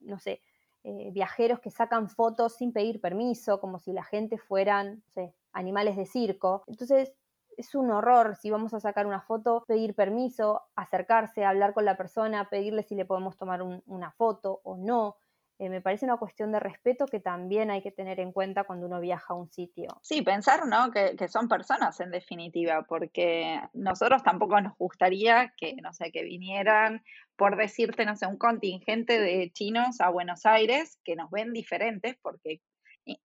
[0.00, 0.42] no sé,
[0.82, 5.34] eh, viajeros que sacan fotos sin pedir permiso, como si la gente fueran, no sé,
[5.52, 6.64] animales de circo.
[6.66, 7.12] Entonces,
[7.56, 11.96] es un horror si vamos a sacar una foto, pedir permiso, acercarse, hablar con la
[11.96, 15.16] persona, pedirle si le podemos tomar una foto o no.
[15.60, 18.86] Eh, me parece una cuestión de respeto que también hay que tener en cuenta cuando
[18.86, 19.88] uno viaja a un sitio.
[20.00, 20.90] Sí, pensar, ¿no?
[20.90, 26.24] Que, que, son personas en definitiva, porque nosotros tampoco nos gustaría que, no sé, que
[26.24, 27.04] vinieran,
[27.36, 32.16] por decirte, no sé, un contingente de chinos a Buenos Aires que nos ven diferentes,
[32.22, 32.62] porque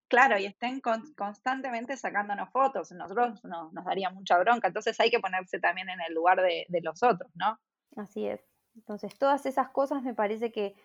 [0.10, 0.82] claro, y estén
[1.16, 6.00] constantemente sacándonos fotos, nosotros nos, nos daría mucha bronca, entonces hay que ponerse también en
[6.06, 7.58] el lugar de, los otros, ¿no?
[7.96, 8.42] Así es.
[8.76, 10.76] Entonces, todas esas cosas me parece que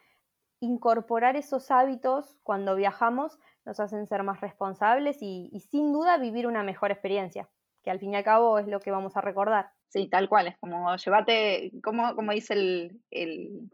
[0.60, 6.62] incorporar esos hábitos cuando viajamos nos hacen ser más responsables y, sin duda vivir una
[6.62, 7.48] mejor experiencia,
[7.82, 9.70] que al fin y al cabo es lo que vamos a recordar.
[9.88, 13.70] Sí, tal cual, es como llévate, como, como dice el, el,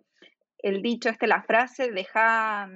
[0.58, 2.70] el dicho, este, la frase, deja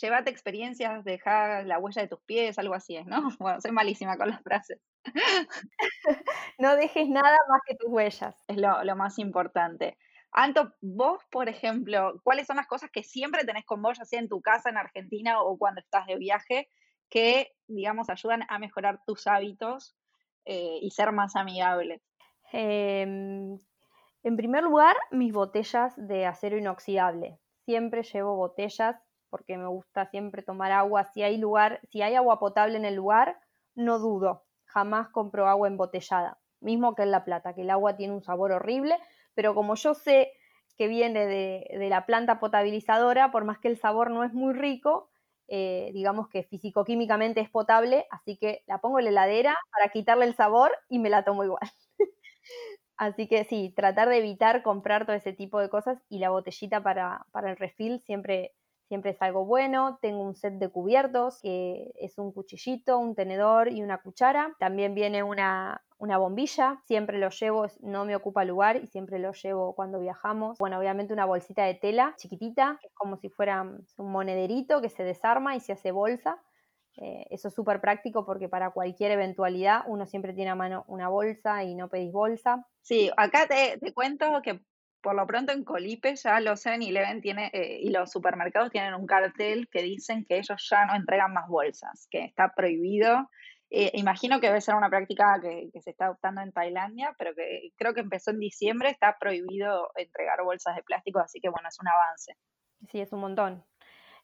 [0.00, 3.16] llévate experiencias, deja la huella de tus pies, algo así es, ¿no?
[3.40, 4.80] Bueno, soy malísima con las frases.
[6.58, 8.34] no dejes nada más que tus huellas.
[8.48, 9.98] Es lo, lo, más importante.
[10.32, 14.18] Anto, vos, por ejemplo, ¿cuáles son las cosas que siempre tenés con vos, ya sea
[14.18, 16.68] en tu casa, en Argentina o cuando estás de viaje,
[17.10, 19.94] que, digamos, ayudan a mejorar tus hábitos
[20.46, 22.00] eh, y ser más amigables?
[22.50, 23.58] Em,
[24.22, 27.38] en primer lugar, mis botellas de acero inoxidable.
[27.66, 28.96] Siempre llevo botellas
[29.28, 31.04] porque me gusta siempre tomar agua.
[31.12, 33.38] Si hay lugar, si hay agua potable en el lugar,
[33.74, 38.14] no dudo, jamás compro agua embotellada, mismo que en La Plata, que el agua tiene
[38.14, 38.98] un sabor horrible,
[39.34, 40.32] pero como yo sé
[40.76, 45.10] que viene de, la planta potabilizadora, por más que el sabor no es muy rico,
[45.48, 50.24] eh, digamos que físico-químicamente es potable, así que la pongo en la heladera para quitarle
[50.24, 51.60] el sabor y me la tomo igual.
[52.96, 56.82] así que sí, tratar de evitar comprar todo ese tipo de cosas y la botellita
[56.82, 58.54] para, para el refill siempre
[58.92, 59.98] siempre es algo bueno.
[60.02, 64.54] Tengo un set de cubiertos que es un cuchillito, un tenedor y una cuchara.
[64.58, 69.32] También viene una, una bombilla, siempre lo llevo, no me ocupa lugar y siempre lo
[69.32, 70.58] llevo cuando viajamos.
[70.58, 74.90] Bueno, obviamente una bolsita de tela chiquitita, que es como si fuera un monederito que
[74.90, 76.42] se desarma y se hace bolsa.
[76.98, 81.08] Eh, eso es súper práctico porque para cualquier eventualidad uno siempre tiene a mano una
[81.08, 82.66] bolsa y no pedís bolsa.
[82.82, 84.60] Sí, acá te, te cuento que
[85.02, 89.06] por lo pronto en Colipe ya los 7-Eleven tiene, eh, y los supermercados tienen un
[89.06, 93.28] cartel que dicen que ellos ya no entregan más bolsas, que está prohibido.
[93.68, 97.70] Eh, imagino que debe ser una práctica que, se está adoptando en Tailandia, pero que
[97.76, 101.78] creo que empezó en diciembre, está prohibido entregar bolsas de plástico, así que bueno, es
[101.80, 102.36] un avance.
[102.88, 103.64] Sí, es un montón.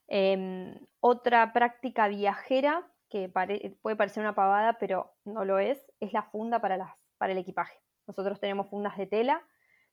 [0.07, 6.23] Em, otra práctica viajera que puede parecer una pavada, pero no lo es, es la
[6.23, 7.79] funda para, las, para el equipaje.
[8.07, 9.43] Nosotros tenemos fundas de tela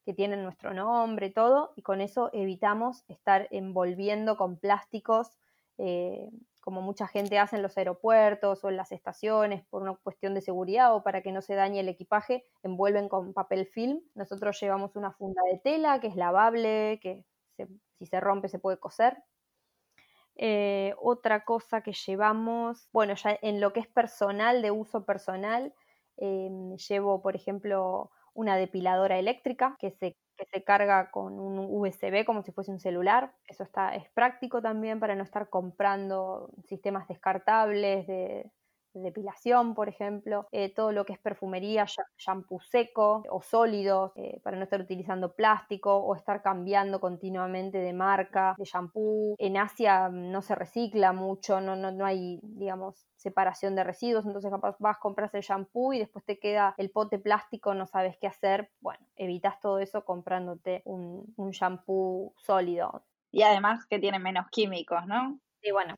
[0.06, 5.32] que tienen nuestro nombre, todo, y con eso evitamos estar envolviendo con plásticos,
[5.78, 10.32] eh, como mucha gente hace en los aeropuertos o en las estaciones, por una cuestión
[10.34, 14.00] de seguridad o para que no se dañe el equipaje, envuelven con papel film.
[14.14, 17.24] Nosotros llevamos una funda de tela que es lavable, que
[17.98, 19.24] si se rompe se puede coser.
[20.36, 25.74] Eh, otra cosa que llevamos, bueno, ya en lo que es personal, de uso personal,
[26.18, 26.50] eh,
[26.88, 30.16] llevo, por ejemplo, una depiladora eléctrica que se,
[30.52, 33.34] se carga con un USB como si fuese un celular.
[33.46, 38.52] Eso está, es práctico también para no estar comprando sistemas descartables de,
[39.02, 41.86] depilación, por ejemplo, eh, todo lo que es perfumería,
[42.18, 47.92] shampoo seco o sólidos, eh, para no estar utilizando plástico o estar cambiando continuamente de
[47.92, 49.34] marca, de shampoo.
[49.38, 54.50] En Asia no se recicla mucho, no, no, no hay, digamos, separación de residuos, entonces
[54.50, 58.26] capaz vas, compras el shampoo y después te queda el pote plástico, no sabes qué
[58.26, 58.70] hacer.
[58.80, 63.04] Bueno, evitas todo eso comprándote un, un shampoo sólido.
[63.30, 65.38] Y además que tiene menos químicos, ¿no?
[65.60, 65.96] Sí, bueno,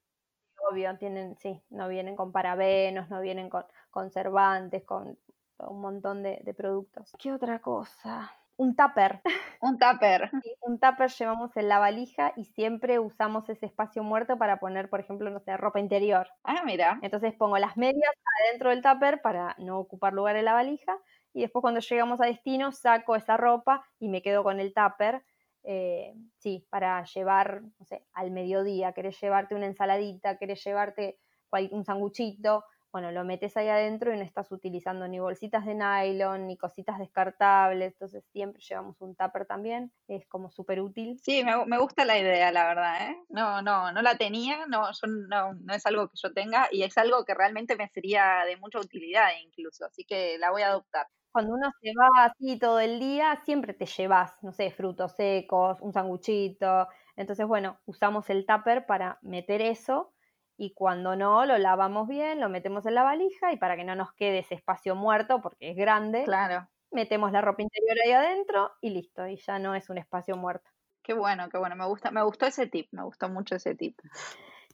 [0.71, 5.19] obvio, tienen, sí, no vienen con parabenos, no vienen con conservantes, con
[5.59, 7.13] un montón de, productos.
[7.19, 8.33] ¿Qué otra cosa?
[8.57, 9.21] Un tupper.
[9.61, 10.31] Un tupper.
[10.63, 15.01] un tupper llevamos en la valija y siempre usamos ese espacio muerto para poner, por
[15.01, 16.29] ejemplo, no sé, ropa interior.
[16.45, 16.99] Ah, mira.
[17.03, 18.13] Entonces pongo las medias
[18.47, 20.97] adentro del tupper para no ocupar lugar en la valija
[21.33, 25.23] y después cuando llegamos a destino saco esa ropa y me quedo con el tupper
[25.71, 31.19] eh, sí, para llevar, no sé, al mediodía, querés llevarte una ensaladita, querés llevarte
[31.73, 36.47] un sanguchito, bueno, lo metes ahí adentro y no estás utilizando ni bolsitas de nylon,
[36.47, 41.19] ni cositas descartables, entonces siempre llevamos un tupper también, es como súper útil.
[41.23, 43.17] Sí, me, gusta la idea, la verdad, ¿eh?
[43.29, 44.91] No, no, no la tenía, no,
[45.29, 48.57] no, no es algo que yo tenga y es algo que realmente me sería de
[48.57, 52.81] mucha utilidad incluso, así que la voy a adoptar cuando uno se va así todo
[52.81, 56.89] el día, siempre te llevas, no sé, frutos secos, un sanguchito.
[57.17, 60.13] Entonces, bueno, usamos el tupper para meter eso
[60.59, 63.95] y cuando no, lo lavamos bien, lo metemos en la valija y para que no
[63.95, 66.69] nos quede ese espacio muerto, porque es grande, claro.
[66.91, 70.69] metemos la ropa interior ahí adentro y listo, y ya no es un espacio muerto.
[71.03, 73.99] Qué bueno, qué bueno, me gusta, me gustó ese tip, me gustó mucho ese tip.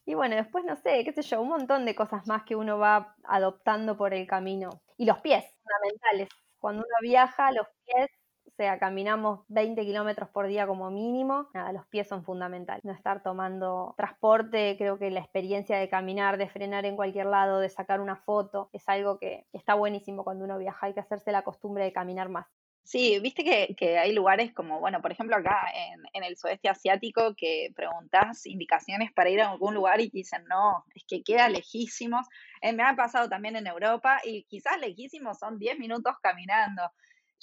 [0.07, 2.78] Y bueno, después no sé, qué sé yo, un montón de cosas más que uno
[2.78, 4.70] va adoptando por el camino.
[4.97, 6.28] Y los pies, fundamentales.
[6.59, 8.11] Cuando uno viaja, los pies,
[8.57, 12.85] sea, caminamos 20 kilómetros por día como mínimo, nada, los pies son fundamentales.
[12.85, 17.61] No estar tomando transporte, creo que la experiencia de caminar, de frenar en cualquier lado,
[17.61, 21.33] de sacar una foto, es algo que está buenísimo cuando uno viaja, hay que hacerse
[21.33, 22.47] la costumbre de caminar más.
[22.85, 23.45] Sí, viste
[23.77, 25.67] que, hay lugares como, bueno, por ejemplo acá
[26.13, 30.45] en, el sudeste asiático que preguntas indicaciones para ir a algún lugar y te dicen,
[30.49, 32.27] no, es que queda lejísimos.
[32.61, 36.83] Eh, me ha pasado también en Europa y quizás lejísimos son 10 minutos caminando.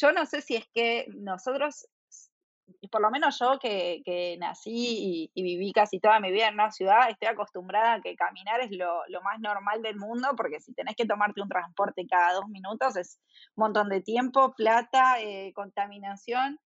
[0.01, 1.87] Yo no sé si es que nosotros
[2.89, 7.09] por lo menos yo que, nací y, viví casi toda mi vida en una ciudad,
[7.09, 11.05] estoy acostumbrada a que caminar es lo, más normal del mundo, porque si tenés que
[11.05, 13.19] tomarte un transporte cada dos minutos es
[13.55, 16.59] un montón de tiempo, plata, eh, contaminación.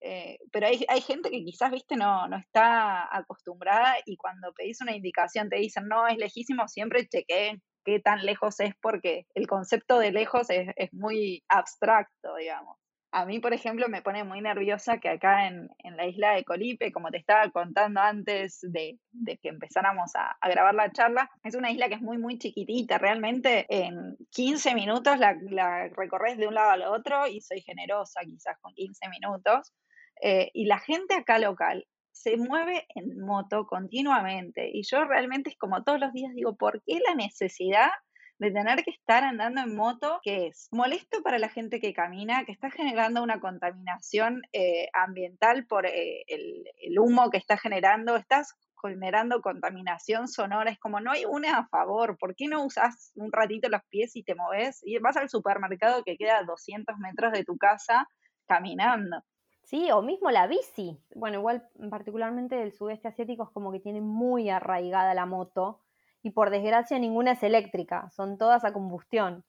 [0.00, 4.82] Eh, pero hay, hay, gente que quizás, viste, no, no está acostumbrada y cuando pedís
[4.82, 9.46] una indicación te dicen, no, es lejísimo, siempre chequeen qué tan lejos es porque el
[9.46, 12.78] concepto de lejos es, muy abstracto, digamos.
[13.12, 16.90] A mí, por ejemplo, me pone muy nerviosa que acá en, la isla de Colipe,
[16.90, 18.98] como te estaba contando antes de,
[19.40, 22.98] que empezáramos a, grabar la charla, es una isla que es muy, muy chiquitita.
[22.98, 28.58] Realmente en 15 minutos la, recorres de un lado al otro y soy generosa quizás
[28.60, 29.72] con 15 minutos.
[30.20, 34.70] Eh, y la gente acá local se mueve en moto continuamente.
[34.72, 37.90] Y yo realmente es como todos los días digo, ¿por qué la necesidad
[38.38, 42.44] de tener que estar andando en moto, que es molesto para la gente que camina,
[42.44, 48.54] que está generando una contaminación eh, ambiental por eh, el, humo que está generando, estás
[48.82, 53.32] generando contaminación sonora, es como no hay una a favor, ¿por qué no usas un
[53.32, 57.32] ratito los pies y te moves y vas al supermercado que queda a 200 metros
[57.32, 58.06] de tu casa
[58.46, 59.22] caminando?
[59.64, 60.98] Sí, o mismo la bici.
[61.14, 65.80] Bueno, igual particularmente el sudeste asiático es como que tiene muy arraigada la moto
[66.22, 69.44] y por desgracia ninguna es eléctrica, son todas a combustión.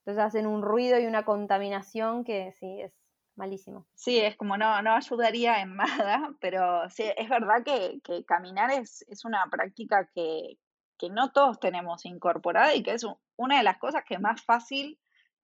[0.00, 2.92] Entonces hacen un ruido y una contaminación que sí, es
[3.36, 3.86] malísimo.
[3.94, 9.04] Sí, es como no, no ayudaría en nada, pero sí, es verdad que, caminar es,
[9.08, 10.58] es, una práctica que,
[10.98, 13.06] que, no todos tenemos incorporada y que es
[13.36, 14.98] una de las cosas que más fácil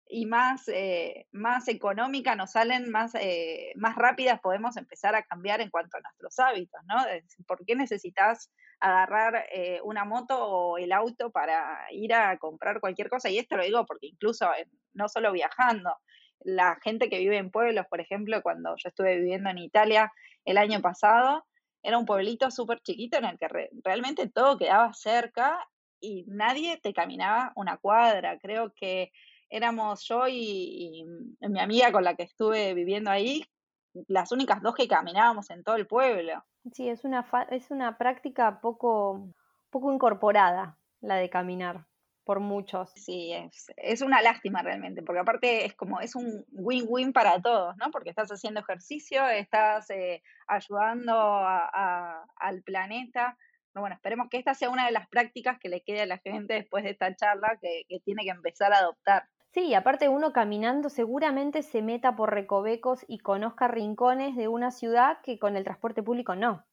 [0.08, 5.60] y más, eh, más económica nos salen, más, eh, más rápidas podemos empezar a cambiar
[5.60, 6.96] en cuanto a nuestros hábitos, ¿no?
[7.46, 8.50] ¿Por qué necesitas
[8.80, 13.28] agarrar eh, una moto o el auto para ir a comprar cualquier cosa.
[13.28, 14.48] Y esto lo digo porque incluso
[14.92, 15.96] no solo viajando,
[16.40, 20.12] la gente que vive en pueblos, por ejemplo, cuando yo estuve viviendo en Italia
[20.44, 21.44] el año pasado,
[21.82, 23.48] era un pueblito súper chiquito en el que
[23.84, 25.58] realmente todo quedaba cerca
[26.00, 28.38] y nadie te caminaba una cuadra.
[28.38, 29.10] Creo que
[29.50, 31.04] éramos yo y
[31.40, 33.44] mi amiga con la que estuve viviendo ahí,
[34.06, 36.44] las únicas dos que caminábamos en todo el pueblo.
[36.72, 39.32] Sí, es una, es una práctica poco,
[39.70, 41.86] poco incorporada la de caminar
[42.24, 42.90] por muchos.
[42.94, 47.74] Sí, es, es una lástima realmente, porque aparte es como, es un win-win para todos,
[47.78, 47.90] ¿no?
[47.90, 53.36] Porque estás haciendo ejercicio, estás eh, ayudando al planeta,
[53.74, 56.54] bueno, esperemos que esta sea una de las prácticas que le quede a la gente
[56.54, 59.28] después de esta charla que, que tiene que empezar a adoptar.
[59.52, 65.18] Sí, aparte uno caminando seguramente se meta por recovecos y conozca rincones de una ciudad
[65.22, 66.64] que con el transporte público no.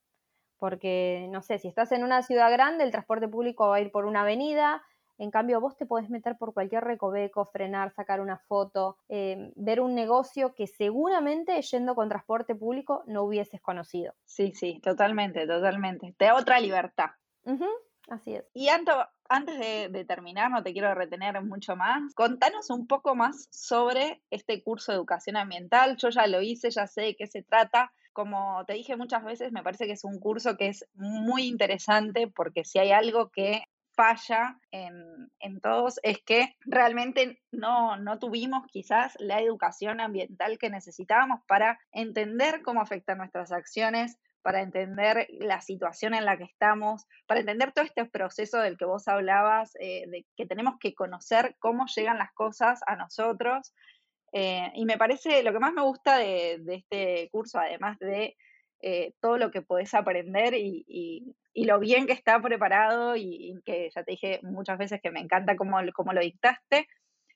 [0.58, 3.92] Porque, no sé, si estás en una ciudad grande, el transporte público va a ir
[3.92, 4.82] por una avenida,
[5.18, 9.80] en cambio, vos te podés meter por cualquier recoveco, frenar, sacar una foto, eh, ver
[9.80, 14.14] un negocio que seguramente yendo con transporte público no hubieses conocido.
[14.24, 16.14] Sí, sí, totalmente, totalmente.
[16.18, 17.10] Te da otra libertad.
[18.08, 18.44] Así es.
[18.54, 18.92] Y Anto,
[19.28, 24.22] antes de, de, terminar, no te quiero retener mucho más, contanos un poco más sobre
[24.30, 25.96] este curso de educación ambiental.
[25.96, 27.92] Yo ya lo hice, ya sé de qué se trata.
[28.12, 32.28] Como te dije muchas veces, me parece que es un curso que es muy interesante
[32.28, 33.64] porque si hay algo que
[33.96, 40.70] falla en, en, todos es que realmente no, no tuvimos quizás la educación ambiental que
[40.70, 47.04] necesitábamos para entender cómo afectan nuestras acciones, para entender la situación en la que estamos,
[47.26, 51.56] para entender todo este proceso del que vos hablabas, eh, de que tenemos que conocer
[51.58, 53.74] cómo llegan las cosas a nosotros.
[54.32, 58.36] Eh, y me parece, lo que más me gusta de, este curso, además de
[58.82, 64.04] eh, todo lo que podés aprender y, lo bien que está preparado y, que ya
[64.04, 66.86] te dije muchas veces que me encanta cómo, cómo lo dictaste,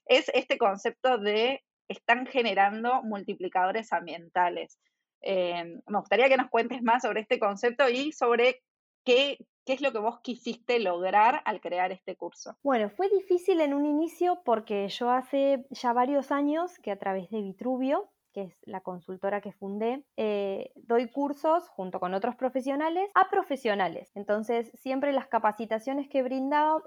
[0.07, 4.79] es este concepto de están generando multiplicadores ambientales.
[5.23, 8.63] Eh, me gustaría que nos cuentes más sobre este concepto y sobre
[9.05, 12.57] qué, qué es lo que vos quisiste lograr al crear este curso.
[12.63, 17.31] Bueno, fue difícil en un inicio porque yo hace ya varios años que a través
[17.31, 23.11] de Vitruvio que es la consultora que fundé, eh, doy cursos junto con otros profesionales
[23.15, 24.11] a profesionales.
[24.15, 26.25] Entonces, siempre las capacitaciones que,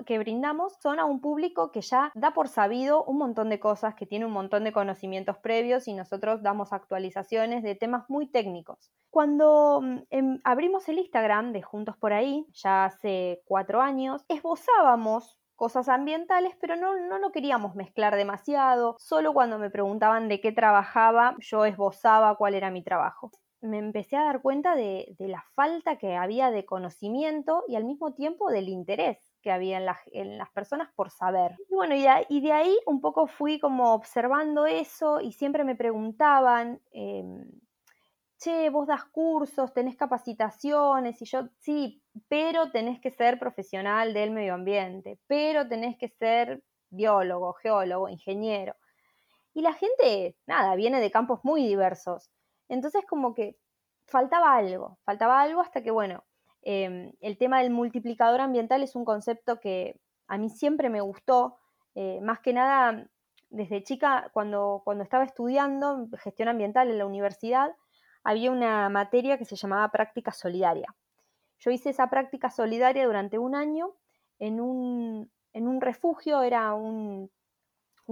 [0.05, 3.95] que brindamos son a un público que ya da por sabido un montón de cosas,
[3.95, 8.91] que tiene un montón de conocimientos previos y nosotros damos actualizaciones de temas muy técnicos.
[9.09, 15.37] Cuando mm, em, abrimos el Instagram de Juntos por ahí, ya hace cuatro años, esbozábamos
[15.63, 18.97] cosas ambientales, pero no, no lo queríamos mezclar demasiado.
[18.99, 23.31] Solo cuando me preguntaban de qué trabajaba, yo esbozaba cuál era mi trabajo.
[23.61, 28.13] Me empecé a dar cuenta de, la falta que había de conocimiento y al mismo
[28.13, 29.77] tiempo del interés que había
[30.11, 31.55] en, las personas por saber.
[31.69, 36.81] Y bueno, y de, ahí un poco fui como observando eso y siempre me preguntaban,
[36.91, 37.49] em,
[38.37, 44.31] che, vos das cursos, tenés capacitaciones, y yo, sí, pero tenés que ser profesional del
[44.31, 48.75] medio ambiente, pero tenés que ser biólogo, geólogo, ingeniero.
[49.53, 52.29] Y la gente, nada, viene de campos muy diversos.
[52.69, 53.55] Entonces como que
[54.07, 56.23] faltaba algo, faltaba algo hasta que, bueno,
[56.61, 61.57] em, el tema del multiplicador ambiental es un concepto que a mí siempre me gustó,
[61.95, 63.07] eh, más que nada
[63.49, 67.71] desde chica, cuando, cuando estaba estudiando gestión ambiental en la universidad,
[68.23, 70.87] había una materia que se llamaba práctica solidaria.
[71.63, 73.95] Yo hice esa práctica solidaria durante un año
[74.37, 75.29] en un,
[75.79, 77.31] refugio, era un,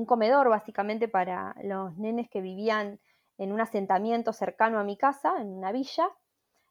[0.06, 3.02] comedor básicamente para los nenes que vivían
[3.38, 6.08] en un asentamiento cercano a mi casa, en una villa.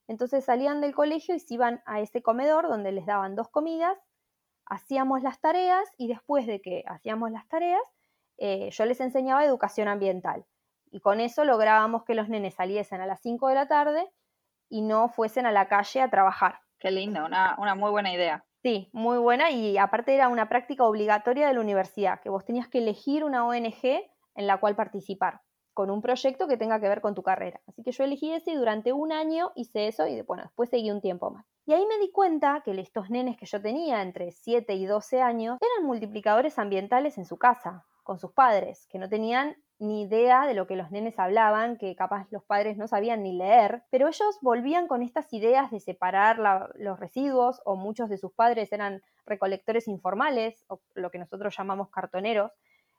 [0.09, 3.99] Entonces salían del colegio y se iban a ese comedor donde les daban dos comidas,
[4.65, 7.83] hacíamos las tareas y después de que hacíamos las tareas,
[8.39, 10.47] eh, yo les enseñaba educación ambiental.
[10.91, 14.11] Y con eso lográbamos que los nenes saliesen a las 5 de la tarde
[14.71, 16.61] y no fuesen a la calle a trabajar.
[16.81, 18.43] Qué lindo, una, muy buena idea.
[18.63, 22.69] Sí, muy buena y aparte era una práctica obligatoria de la universidad, que vos tenías
[22.69, 23.85] que elegir una ONG
[24.35, 25.43] en la cual participar,
[25.75, 27.61] con un proyecto que tenga que ver con tu carrera.
[27.67, 30.91] Así que yo elegí ese y durante un año hice eso y bueno, después seguí
[30.91, 31.45] un tiempo más.
[31.67, 35.21] Y ahí me di cuenta que estos nenes que yo tenía entre 7 y 12
[35.21, 40.47] años eran multiplicadores ambientales en su casa, con sus padres, que no tenían ni idea
[40.47, 44.09] de lo que los nenes hablaban, que capaz los padres no sabían ni leer, pero
[44.09, 49.03] ellos volvían con estas ideas de separar los residuos o muchos de sus padres eran
[49.25, 52.53] recolectores informales o lo que nosotros llamamos cartoneros.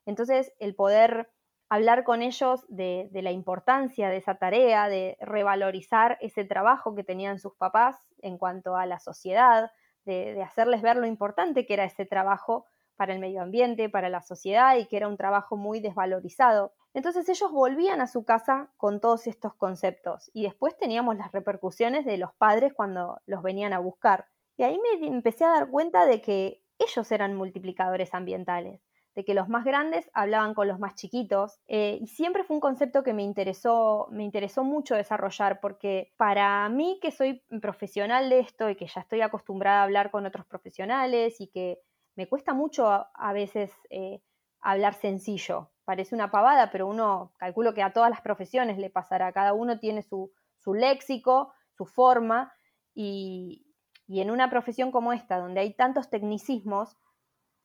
[0.07, 1.29] Entonces el poder
[1.69, 7.37] hablar con ellos de, la importancia de esa tarea, de revalorizar ese trabajo que tenían
[7.37, 9.71] sus papás en cuanto a la sociedad,
[10.03, 12.65] de hacerles ver lo importante que era ese trabajo
[13.01, 16.71] para el medio ambiente, para la sociedad y que era un trabajo muy desvalorizado.
[16.93, 22.05] Entonces ellos volvían a su casa con todos estos conceptos y después teníamos las repercusiones
[22.05, 24.27] de los padres cuando los venían a buscar.
[24.55, 28.81] Y ahí me empecé a dar cuenta de que ellos eran multiplicadores ambientales,
[29.15, 32.61] de que los más grandes hablaban con los más chiquitos eh, y siempre fue un
[32.61, 38.41] concepto que me interesó, me interesó mucho desarrollar porque para mí que soy profesional de
[38.41, 41.79] esto y que ya estoy acostumbrada a hablar con otros profesionales y que
[42.15, 44.21] me cuesta mucho a, veces eh,
[44.59, 45.71] hablar sencillo.
[45.85, 49.31] Parece una pavada, pero uno calculo que a todas las profesiones le pasará.
[49.31, 50.31] Cada uno tiene su,
[50.65, 52.53] léxico, su forma,
[52.93, 53.65] y,
[54.07, 56.97] Y en una profesión como esta, donde hay tantos tecnicismos,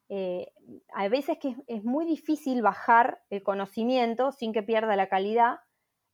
[0.08, 0.52] eh,
[0.94, 5.58] a veces que es, muy difícil bajar el conocimiento sin que pierda la calidad,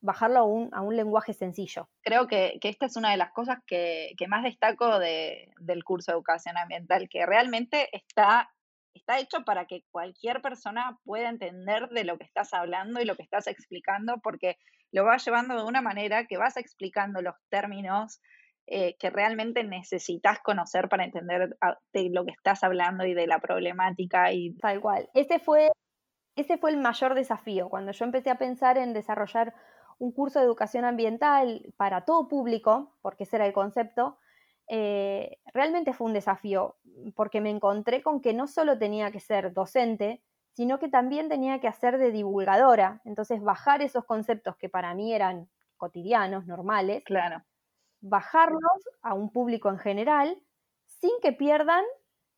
[0.02, 1.88] bajarlo a un, a un lenguaje sencillo.
[2.02, 6.58] Creo que, esta es una de las cosas que, más destaco del curso de educación
[6.58, 8.50] ambiental, que realmente está,
[8.94, 13.16] está hecho para que cualquier persona pueda entender de lo que estás hablando y lo
[13.16, 14.58] que estás explicando, porque
[14.90, 18.20] lo vas llevando de una manera que vas explicando los términos
[18.66, 21.56] eh, que realmente necesitas conocer para entender
[21.92, 24.32] de lo que estás hablando y de la problemática.
[24.32, 24.54] Y...
[24.58, 25.08] Tal cual.
[25.14, 25.70] Ese fue,
[26.36, 27.68] ese fue el mayor desafío.
[27.68, 29.54] Cuando yo empecé a pensar en desarrollar
[30.02, 34.18] un curso de educación ambiental para todo público, porque ese era el concepto,
[34.68, 36.76] eh, realmente fue un desafío,
[37.14, 40.22] porque me encontré con que no solo tenía que ser docente,
[40.54, 43.00] sino que también tenía que hacer de divulgadora.
[43.04, 47.42] Entonces, bajar esos conceptos que para mí eran cotidianos, normales, claro
[48.02, 48.60] bajarlos
[49.00, 50.36] a un público en general
[50.86, 51.84] sin que pierdan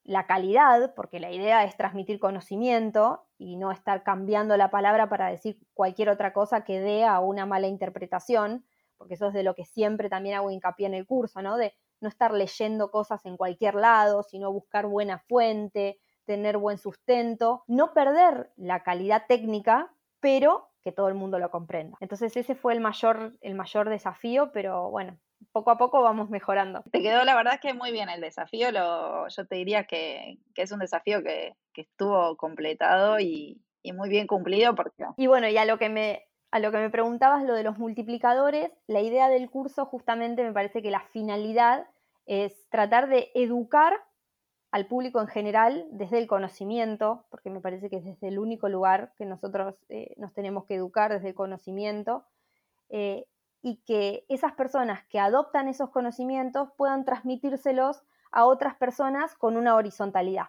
[0.05, 5.29] la calidad, porque la idea es transmitir conocimiento y no estar cambiando la palabra para
[5.29, 8.65] decir cualquier otra cosa que dé a una mala interpretación,
[8.97, 11.57] porque eso es de lo que siempre también hago hincapié en el curso, ¿no?
[11.57, 17.65] De no estar leyendo cosas en cualquier lado, sino buscar buena fuente, tener buen sustento,
[17.67, 21.97] no perder la calidad técnica, pero que todo el mundo lo comprenda.
[22.01, 25.19] Entonces ese fue el mayor, el mayor desafío, pero bueno,
[25.53, 26.83] poco a poco vamos mejorando.
[26.91, 30.73] Te quedó la verdad que muy bien el desafío, lo, yo te diría que, es
[30.73, 33.61] un desafío que, estuvo completado y,
[33.95, 35.05] muy bien cumplido porque...
[35.17, 36.23] Y bueno, y a lo que me...
[36.51, 40.53] A lo que me preguntabas, lo de los multiplicadores, la idea del curso justamente me
[40.53, 41.85] parece que la finalidad
[42.27, 43.93] es tratar de educar
[44.75, 48.69] al público en general desde el conocimiento, porque me parece que es desde el único
[48.69, 52.25] lugar que nosotros eh, nos tenemos que educar, desde el conocimiento,
[52.89, 53.27] eh,
[53.65, 59.75] y que esas personas que adoptan esos conocimientos puedan transmitírselos a otras personas con una
[59.75, 60.49] horizontalidad.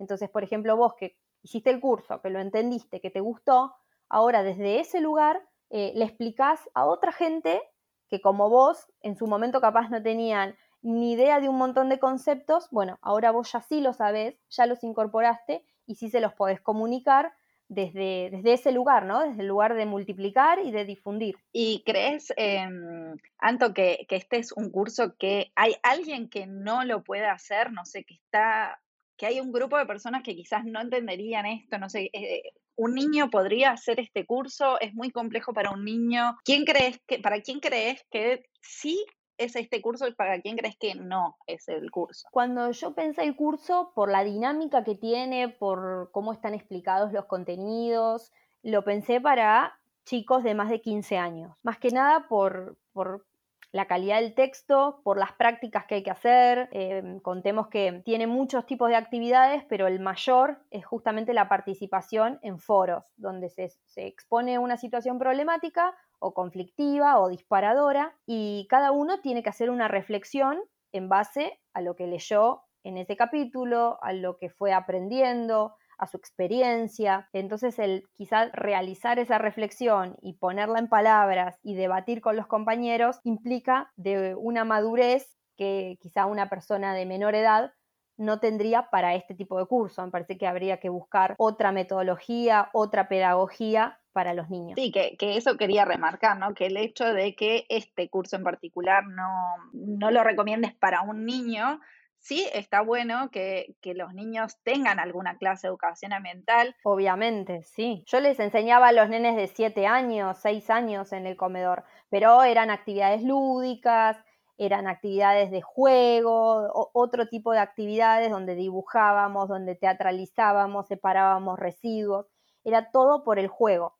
[0.00, 3.76] Entonces, por ejemplo, vos que hiciste el curso, que lo entendiste, que te gustó,
[4.08, 5.40] ahora desde ese lugar
[5.70, 7.62] eh, le explicás a otra gente
[8.08, 12.00] que como vos en su momento capaz no tenían ni idea de un montón de
[12.00, 16.34] conceptos, bueno, ahora vos ya sí lo sabés, ya los incorporaste y sí se los
[16.34, 17.32] podés comunicar
[17.68, 19.20] desde, desde ese lugar, ¿no?
[19.20, 21.36] Desde el lugar de multiplicar y de difundir.
[21.52, 27.04] ¿Y crees, em, Anto, que, este es un curso que hay alguien que no lo
[27.04, 27.72] puede hacer?
[27.72, 28.80] No sé, que está,
[29.16, 32.42] que hay un grupo de personas que quizás no entenderían esto, no sé, eh,
[32.76, 36.36] un niño podría hacer este curso, es muy complejo para un niño.
[36.44, 39.04] ¿Quién crees que, para quién crees que sí
[39.38, 42.28] es este curso y para quién crees que no es el curso?
[42.30, 47.26] Cuando yo pensé el curso, por la dinámica que tiene, por cómo están explicados los
[47.26, 48.32] contenidos,
[48.62, 51.56] lo pensé para chicos de más de 15 años.
[51.62, 53.26] Más que nada por, por
[53.72, 56.68] la calidad del texto, por las prácticas que hay que hacer.
[56.72, 62.38] Em, contemos que tiene muchos tipos de actividades, pero el mayor es justamente la participación
[62.42, 68.92] en foros, donde se, se expone una situación problemática o conflictiva o disparadora y cada
[68.92, 70.58] uno tiene que hacer una reflexión
[70.92, 76.06] en base a lo que leyó en ese capítulo, a lo que fue aprendiendo, a
[76.06, 77.28] su experiencia.
[77.32, 83.20] Entonces, el quizás realizar esa reflexión y ponerla en palabras y debatir con los compañeros
[83.24, 87.72] implica de una madurez que quizá una persona de menor edad
[88.16, 90.04] no tendría para este tipo de curso.
[90.04, 94.72] Me parece que habría que buscar otra metodología, otra pedagogía para los niños.
[94.74, 96.52] Sí, que, eso quería remarcar, ¿no?
[96.52, 99.30] Que el hecho de que este curso en particular no,
[99.72, 101.78] no lo recomiendes para un niño,
[102.18, 106.74] sí está bueno que, que, los niños tengan alguna clase de educación ambiental.
[106.82, 108.02] Obviamente, sí.
[108.08, 112.42] Yo les enseñaba a los nenes de 7 años, 6 años en el comedor, pero
[112.42, 114.16] eran actividades lúdicas,
[114.56, 122.26] eran actividades de juego, otro tipo de actividades donde dibujábamos, donde teatralizábamos, separábamos residuos,
[122.64, 123.97] era todo por el juego.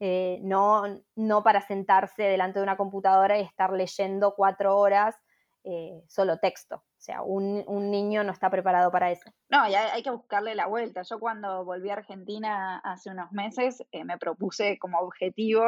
[0.00, 0.84] Eh, no,
[1.16, 5.16] no para sentarse delante de una computadora y estar leyendo cuatro horas
[5.64, 6.76] eh, solo texto.
[6.76, 9.30] O sea, un, niño no está preparado para eso.
[9.48, 11.02] No, hay, que buscarle la vuelta.
[11.02, 15.64] Yo cuando volví a Argentina hace unos meses eh, me propuse como objetivo,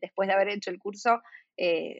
[0.00, 1.20] después de haber hecho el curso,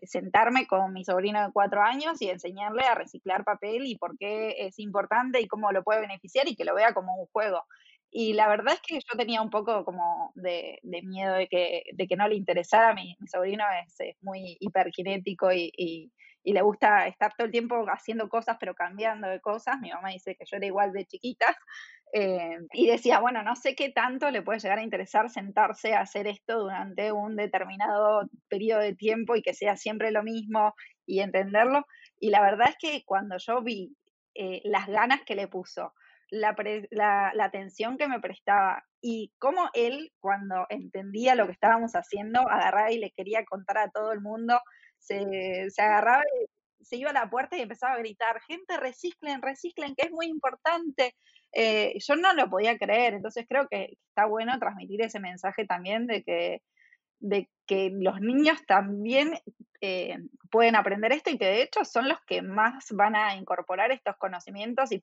[0.02, 4.54] sentarme con mi sobrino de cuatro años y enseñarle a reciclar papel y por qué
[4.66, 7.66] es importante y cómo lo puede beneficiar y que lo vea como un juego.
[8.12, 12.06] Y la verdad es que yo tenía un poco como de, miedo de que, de
[12.08, 12.92] que no le interesara.
[12.92, 18.56] Mi, mi sobrino es, muy hiperkinético y, le gusta estar todo el tiempo haciendo cosas,
[18.58, 19.78] pero cambiando de cosas.
[19.80, 21.56] Mi mamá dice que yo era igual de chiquita.
[22.12, 26.00] Eh, y decía, bueno, no sé qué tanto le puede llegar a interesar sentarse a
[26.00, 30.74] hacer esto durante un determinado periodo de tiempo y que sea siempre lo mismo
[31.06, 31.86] y entenderlo.
[32.18, 33.94] Y la verdad es que cuando yo vi
[34.34, 35.92] eh, las ganas que le puso,
[36.30, 36.54] la,
[36.90, 42.92] la, atención que me prestaba y cómo él, cuando entendía lo que estábamos haciendo, agarraba
[42.92, 44.60] y le quería contar a todo el mundo,
[44.98, 46.22] se, se agarraba
[46.80, 50.12] y se iba a la puerta y empezaba a gritar, gente, reciclen, reciclen, que es
[50.12, 51.14] muy importante.
[51.52, 56.06] Eh, yo no lo podía creer, entonces creo que está bueno transmitir ese mensaje también
[56.06, 56.62] de que
[57.20, 59.34] de que los niños también
[59.82, 60.18] eh,
[60.50, 64.16] pueden aprender esto y que de hecho son los que más van a incorporar estos
[64.16, 65.02] conocimientos y,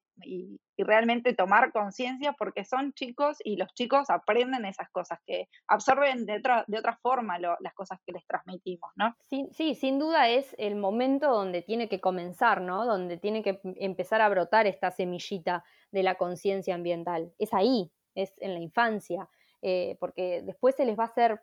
[0.79, 6.37] realmente tomar conciencia porque son chicos y los chicos aprenden esas cosas, que absorben de
[6.37, 9.15] otra, de otra forma las cosas que les transmitimos, ¿no?
[9.27, 12.85] Sí, sí, sin duda es el momento donde tiene que comenzar, ¿no?
[12.85, 17.33] Donde tiene que empezar a brotar esta semillita de la conciencia ambiental.
[17.39, 19.27] Es ahí, es en la infancia,
[19.63, 21.41] eh, porque después se les va a hacer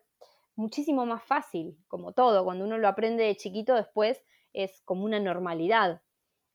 [0.55, 5.19] muchísimo más fácil, como todo, cuando uno lo aprende de chiquito después es como una
[5.19, 6.01] normalidad.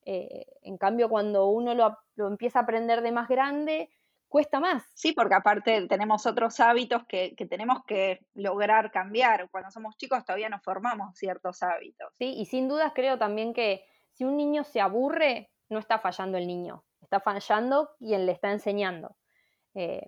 [0.04, 1.96] Eh, en cambio, cuando uno lo,
[2.26, 3.90] empieza a aprender de más grande,
[4.28, 4.84] cuesta más.
[4.94, 9.50] Sí, porque aparte tenemos otros hábitos que, tenemos que lograr cambiar.
[9.50, 12.12] Cuando somos chicos todavía nos formamos ciertos hábitos.
[12.18, 16.38] Sí, y sin dudas creo también que si un niño se aburre, no está fallando
[16.38, 19.16] el niño, está fallando quien le está enseñando.
[19.74, 20.04] Eh,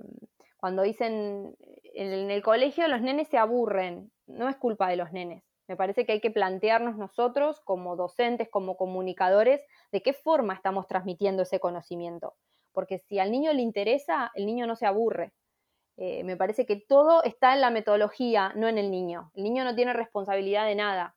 [0.62, 1.56] cuando dicen
[1.92, 5.42] en el colegio los nenes se aburren, no es culpa de los nenes.
[5.66, 9.60] Me parece que hay que plantearnos nosotros como docentes, como comunicadores,
[9.90, 12.34] de qué forma estamos transmitiendo ese conocimiento.
[12.70, 15.32] Porque si al niño le interesa, el niño no se aburre.
[15.96, 19.32] Eh, me parece que todo está en la metodología, no en el niño.
[19.34, 21.16] El niño no tiene responsabilidad de nada.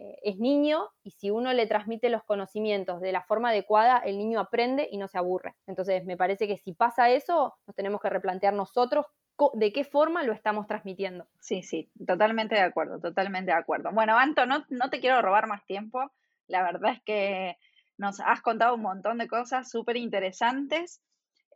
[0.00, 4.16] Eh, es niño y si uno le transmite los conocimientos de la forma adecuada, el
[4.16, 5.56] niño aprende y no se aburre.
[5.66, 9.06] Entonces, me parece que si pasa eso, nos tenemos que replantear nosotros
[9.54, 11.26] de qué forma lo estamos transmitiendo.
[11.40, 13.90] Sí, sí, totalmente de acuerdo, totalmente de acuerdo.
[13.90, 16.12] Bueno, Anto, no, no te quiero robar más tiempo.
[16.46, 17.56] La verdad es que
[17.96, 21.00] nos has contado un montón de cosas súper interesantes.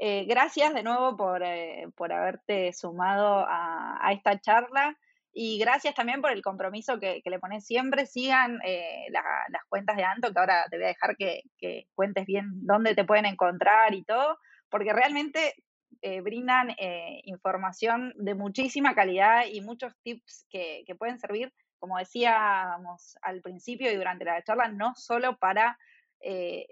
[0.01, 4.99] Eh, gracias de nuevo por, eh, por haberte sumado a, a esta charla.
[5.35, 8.05] Y gracias también por el compromiso que, le pones siempre.
[8.05, 11.43] Sigan eh, las cuentas de Anto, que ahora te voy a dejar que,
[11.95, 15.55] cuentes bien dónde te pueden encontrar y todo, porque realmente
[16.03, 23.17] eh, brindan eh, información de muchísima calidad y muchos tips que, pueden servir, como decíamos
[23.23, 25.79] al principio y durante la charla, no solo para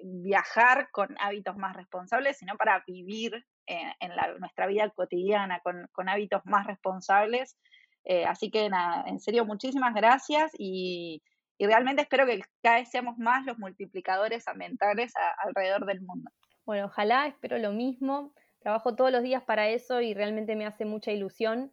[0.05, 3.91] viajar con hábitos más responsables, sino para vivir en,
[4.39, 7.59] nuestra vida cotidiana con, con hábitos más responsables
[8.05, 11.23] eh, así que nada, en serio, muchísimas gracias y,
[11.59, 15.13] realmente espero que cada vez seamos más los multiplicadores ambientales
[15.45, 16.31] alrededor del mundo.
[16.65, 18.33] Bueno, ojalá, espero lo mismo.
[18.61, 21.71] Trabajo todos los días para eso y realmente me hace mucha ilusión.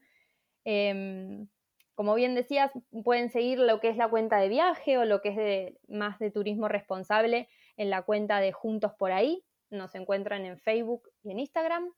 [0.66, 1.48] Em,
[1.96, 2.70] como bien decías,
[3.06, 6.32] pueden seguir lo que es la cuenta de viaje o lo que es más de
[6.32, 7.48] turismo responsable
[7.78, 9.46] en la cuenta de Juntos por ahí.
[9.70, 11.94] Nos encuentran en Facebook y en Instagram.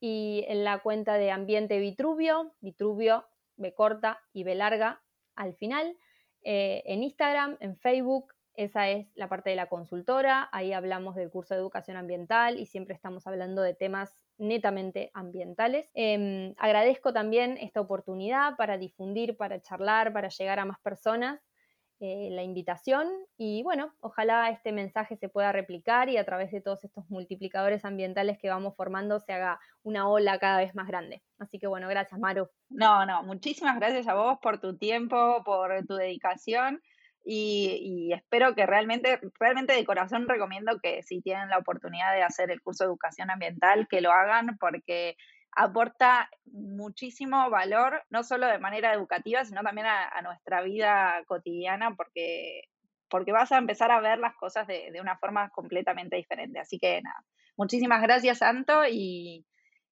[0.00, 3.26] Y en la cuenta de Ambiente Vitruvio, Vitruvio
[3.58, 5.02] B corta y B larga
[5.36, 5.96] al final.
[6.42, 11.30] Eh, en Instagram, en Facebook, esa es la parte de la consultora, ahí hablamos del
[11.30, 15.90] curso de educación ambiental y siempre estamos hablando de temas netamente ambientales.
[15.94, 21.47] Em, agradezco también esta oportunidad para difundir, para charlar, para llegar a más personas
[22.00, 26.60] eh, la invitación y bueno, ojalá este mensaje se pueda replicar y a través de
[26.60, 31.22] todos estos multiplicadores ambientales que vamos formando se haga una ola cada vez más grande.
[31.38, 32.48] Así que bueno, gracias Maru.
[32.68, 36.80] No, no, muchísimas gracias a vos por tu tiempo, por tu dedicación.
[37.30, 42.50] Y, espero que realmente, realmente de corazón recomiendo que si tienen la oportunidad de hacer
[42.50, 45.16] el curso de educación ambiental, que lo hagan porque
[45.52, 52.62] aporta muchísimo valor, no solo de manera educativa, sino también a, nuestra vida cotidiana, porque,
[53.08, 56.60] porque vas a empezar a ver las cosas de, una forma completamente diferente.
[56.60, 57.24] Así que nada,
[57.56, 59.44] muchísimas gracias, Santo, y,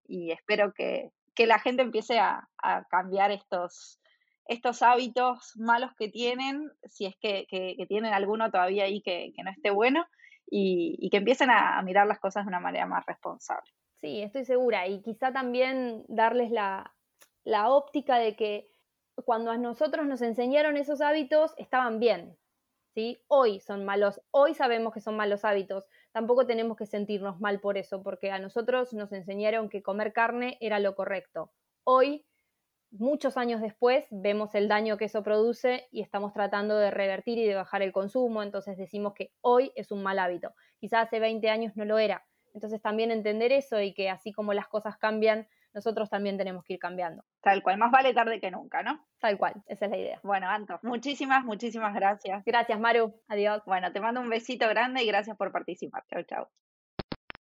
[0.09, 2.49] espero que, la gente empiece a,
[2.89, 4.01] cambiar estos,
[4.47, 7.47] estos hábitos malos que tienen, si es que,
[7.89, 10.07] tienen alguno todavía ahí que, no esté bueno,
[10.49, 13.71] y, que empiecen a mirar las cosas de una manera más responsable.
[14.07, 14.87] Sí, estoy segura.
[14.87, 16.93] Y quizá también darles la,
[17.69, 18.71] óptica de que
[19.25, 22.39] cuando a nosotros nos enseñaron esos hábitos estaban bien.
[22.95, 23.19] ¿sí?
[23.27, 25.89] Hoy son malos, hoy sabemos que son malos hábitos.
[26.13, 30.57] Tampoco tenemos que sentirnos mal por eso, porque a nosotros nos enseñaron que comer carne
[30.61, 31.51] era lo correcto.
[31.83, 32.25] Hoy,
[32.93, 37.45] muchos años después, vemos el daño que eso produce y estamos tratando de revertir y
[37.45, 40.55] de bajar el consumo, entonces decimos que hoy es un mal hábito.
[40.79, 42.25] Quizá hace 20 años no lo era
[42.57, 46.73] entonces también entender eso y que así como las cosas cambian, nosotros también tenemos que
[46.73, 47.23] ir cambiando.
[47.43, 49.07] Tal cual, más vale tarde que nunca, ¿no?
[49.21, 50.21] Tal cual, esa es la idea.
[50.23, 52.43] Bueno, Anto, muchísimas, muchísimas gracias.
[52.47, 53.13] Gracias, Maru.
[53.29, 53.63] Adiós.
[53.67, 56.03] Bueno, te mando un besito grande y gracias por participar.
[56.11, 56.47] Chau, chau.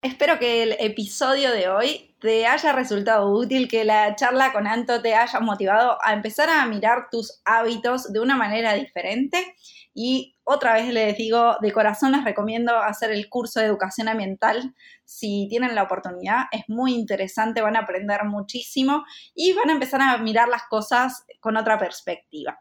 [0.03, 5.01] Espero que el episodio de hoy te haya resultado útil, que la charla con Anto
[5.01, 9.55] te haya motivado a empezar a mirar tus hábitos de una manera diferente.
[9.95, 14.74] Y otra vez les digo, de corazón les recomiendo hacer el curso de educación ambiental
[15.06, 16.45] si tienen la oportunidad.
[16.52, 21.24] Es muy interesante, van a aprender muchísimo y van a empezar a mirar las cosas
[21.39, 22.60] con otra perspectiva.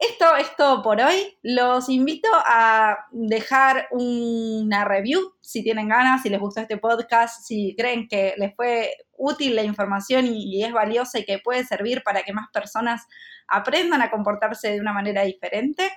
[0.00, 1.38] Esto es todo por hoy.
[1.42, 7.74] Los invito a dejar una review si tienen ganas, si les gustó este podcast, si
[7.76, 12.22] creen que les fue útil la información y, es valiosa y que puede servir para
[12.22, 13.06] que más personas
[13.46, 15.90] aprendan a comportarse de una manera diferente.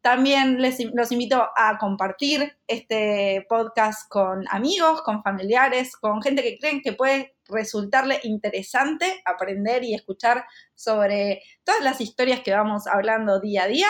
[0.00, 6.58] También les, los invito a compartir este podcast con amigos, con familiares, con gente que
[6.58, 10.44] creen que puede resultarle interesante aprender y escuchar
[10.74, 13.88] sobre todas las historias que vamos hablando día a día.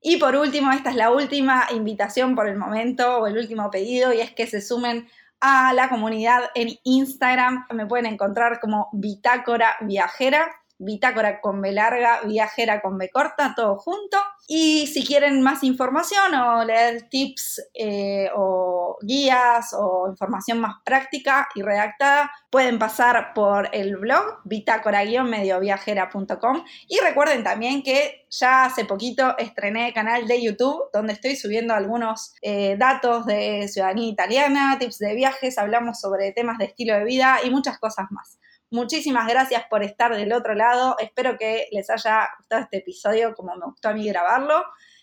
[0.00, 4.12] Y por último, esta es la última invitación por el momento o el último pedido
[4.12, 5.08] y es que se sumen
[5.40, 7.66] a la comunidad en Instagram.
[7.72, 10.48] Me pueden encontrar como Bitácora Viajera
[10.78, 14.16] bitácora con B larga, viajera con B corta, todo junto.
[14.50, 21.46] Y si quieren más información o leer tips eh, o guías o información más práctica
[21.54, 29.36] y redactada, pueden pasar por el blog bitácora-medioviajera.com y recuerden también que ya hace poquito
[29.36, 35.14] estrené canal de YouTube donde estoy subiendo algunos eh, datos de ciudadanía italiana, tips de
[35.14, 38.38] viajes, hablamos sobre temas de estilo de vida y muchas cosas más.
[38.70, 40.96] Muchísimas gracias por estar del otro lado.
[40.98, 44.62] Espero que les haya gustado este episodio como me gustó a mí grabarlo.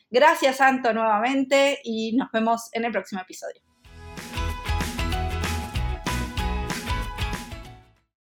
[0.09, 3.74] Gracias, Santo, nuevamente y nos vemos en el próximo episodio.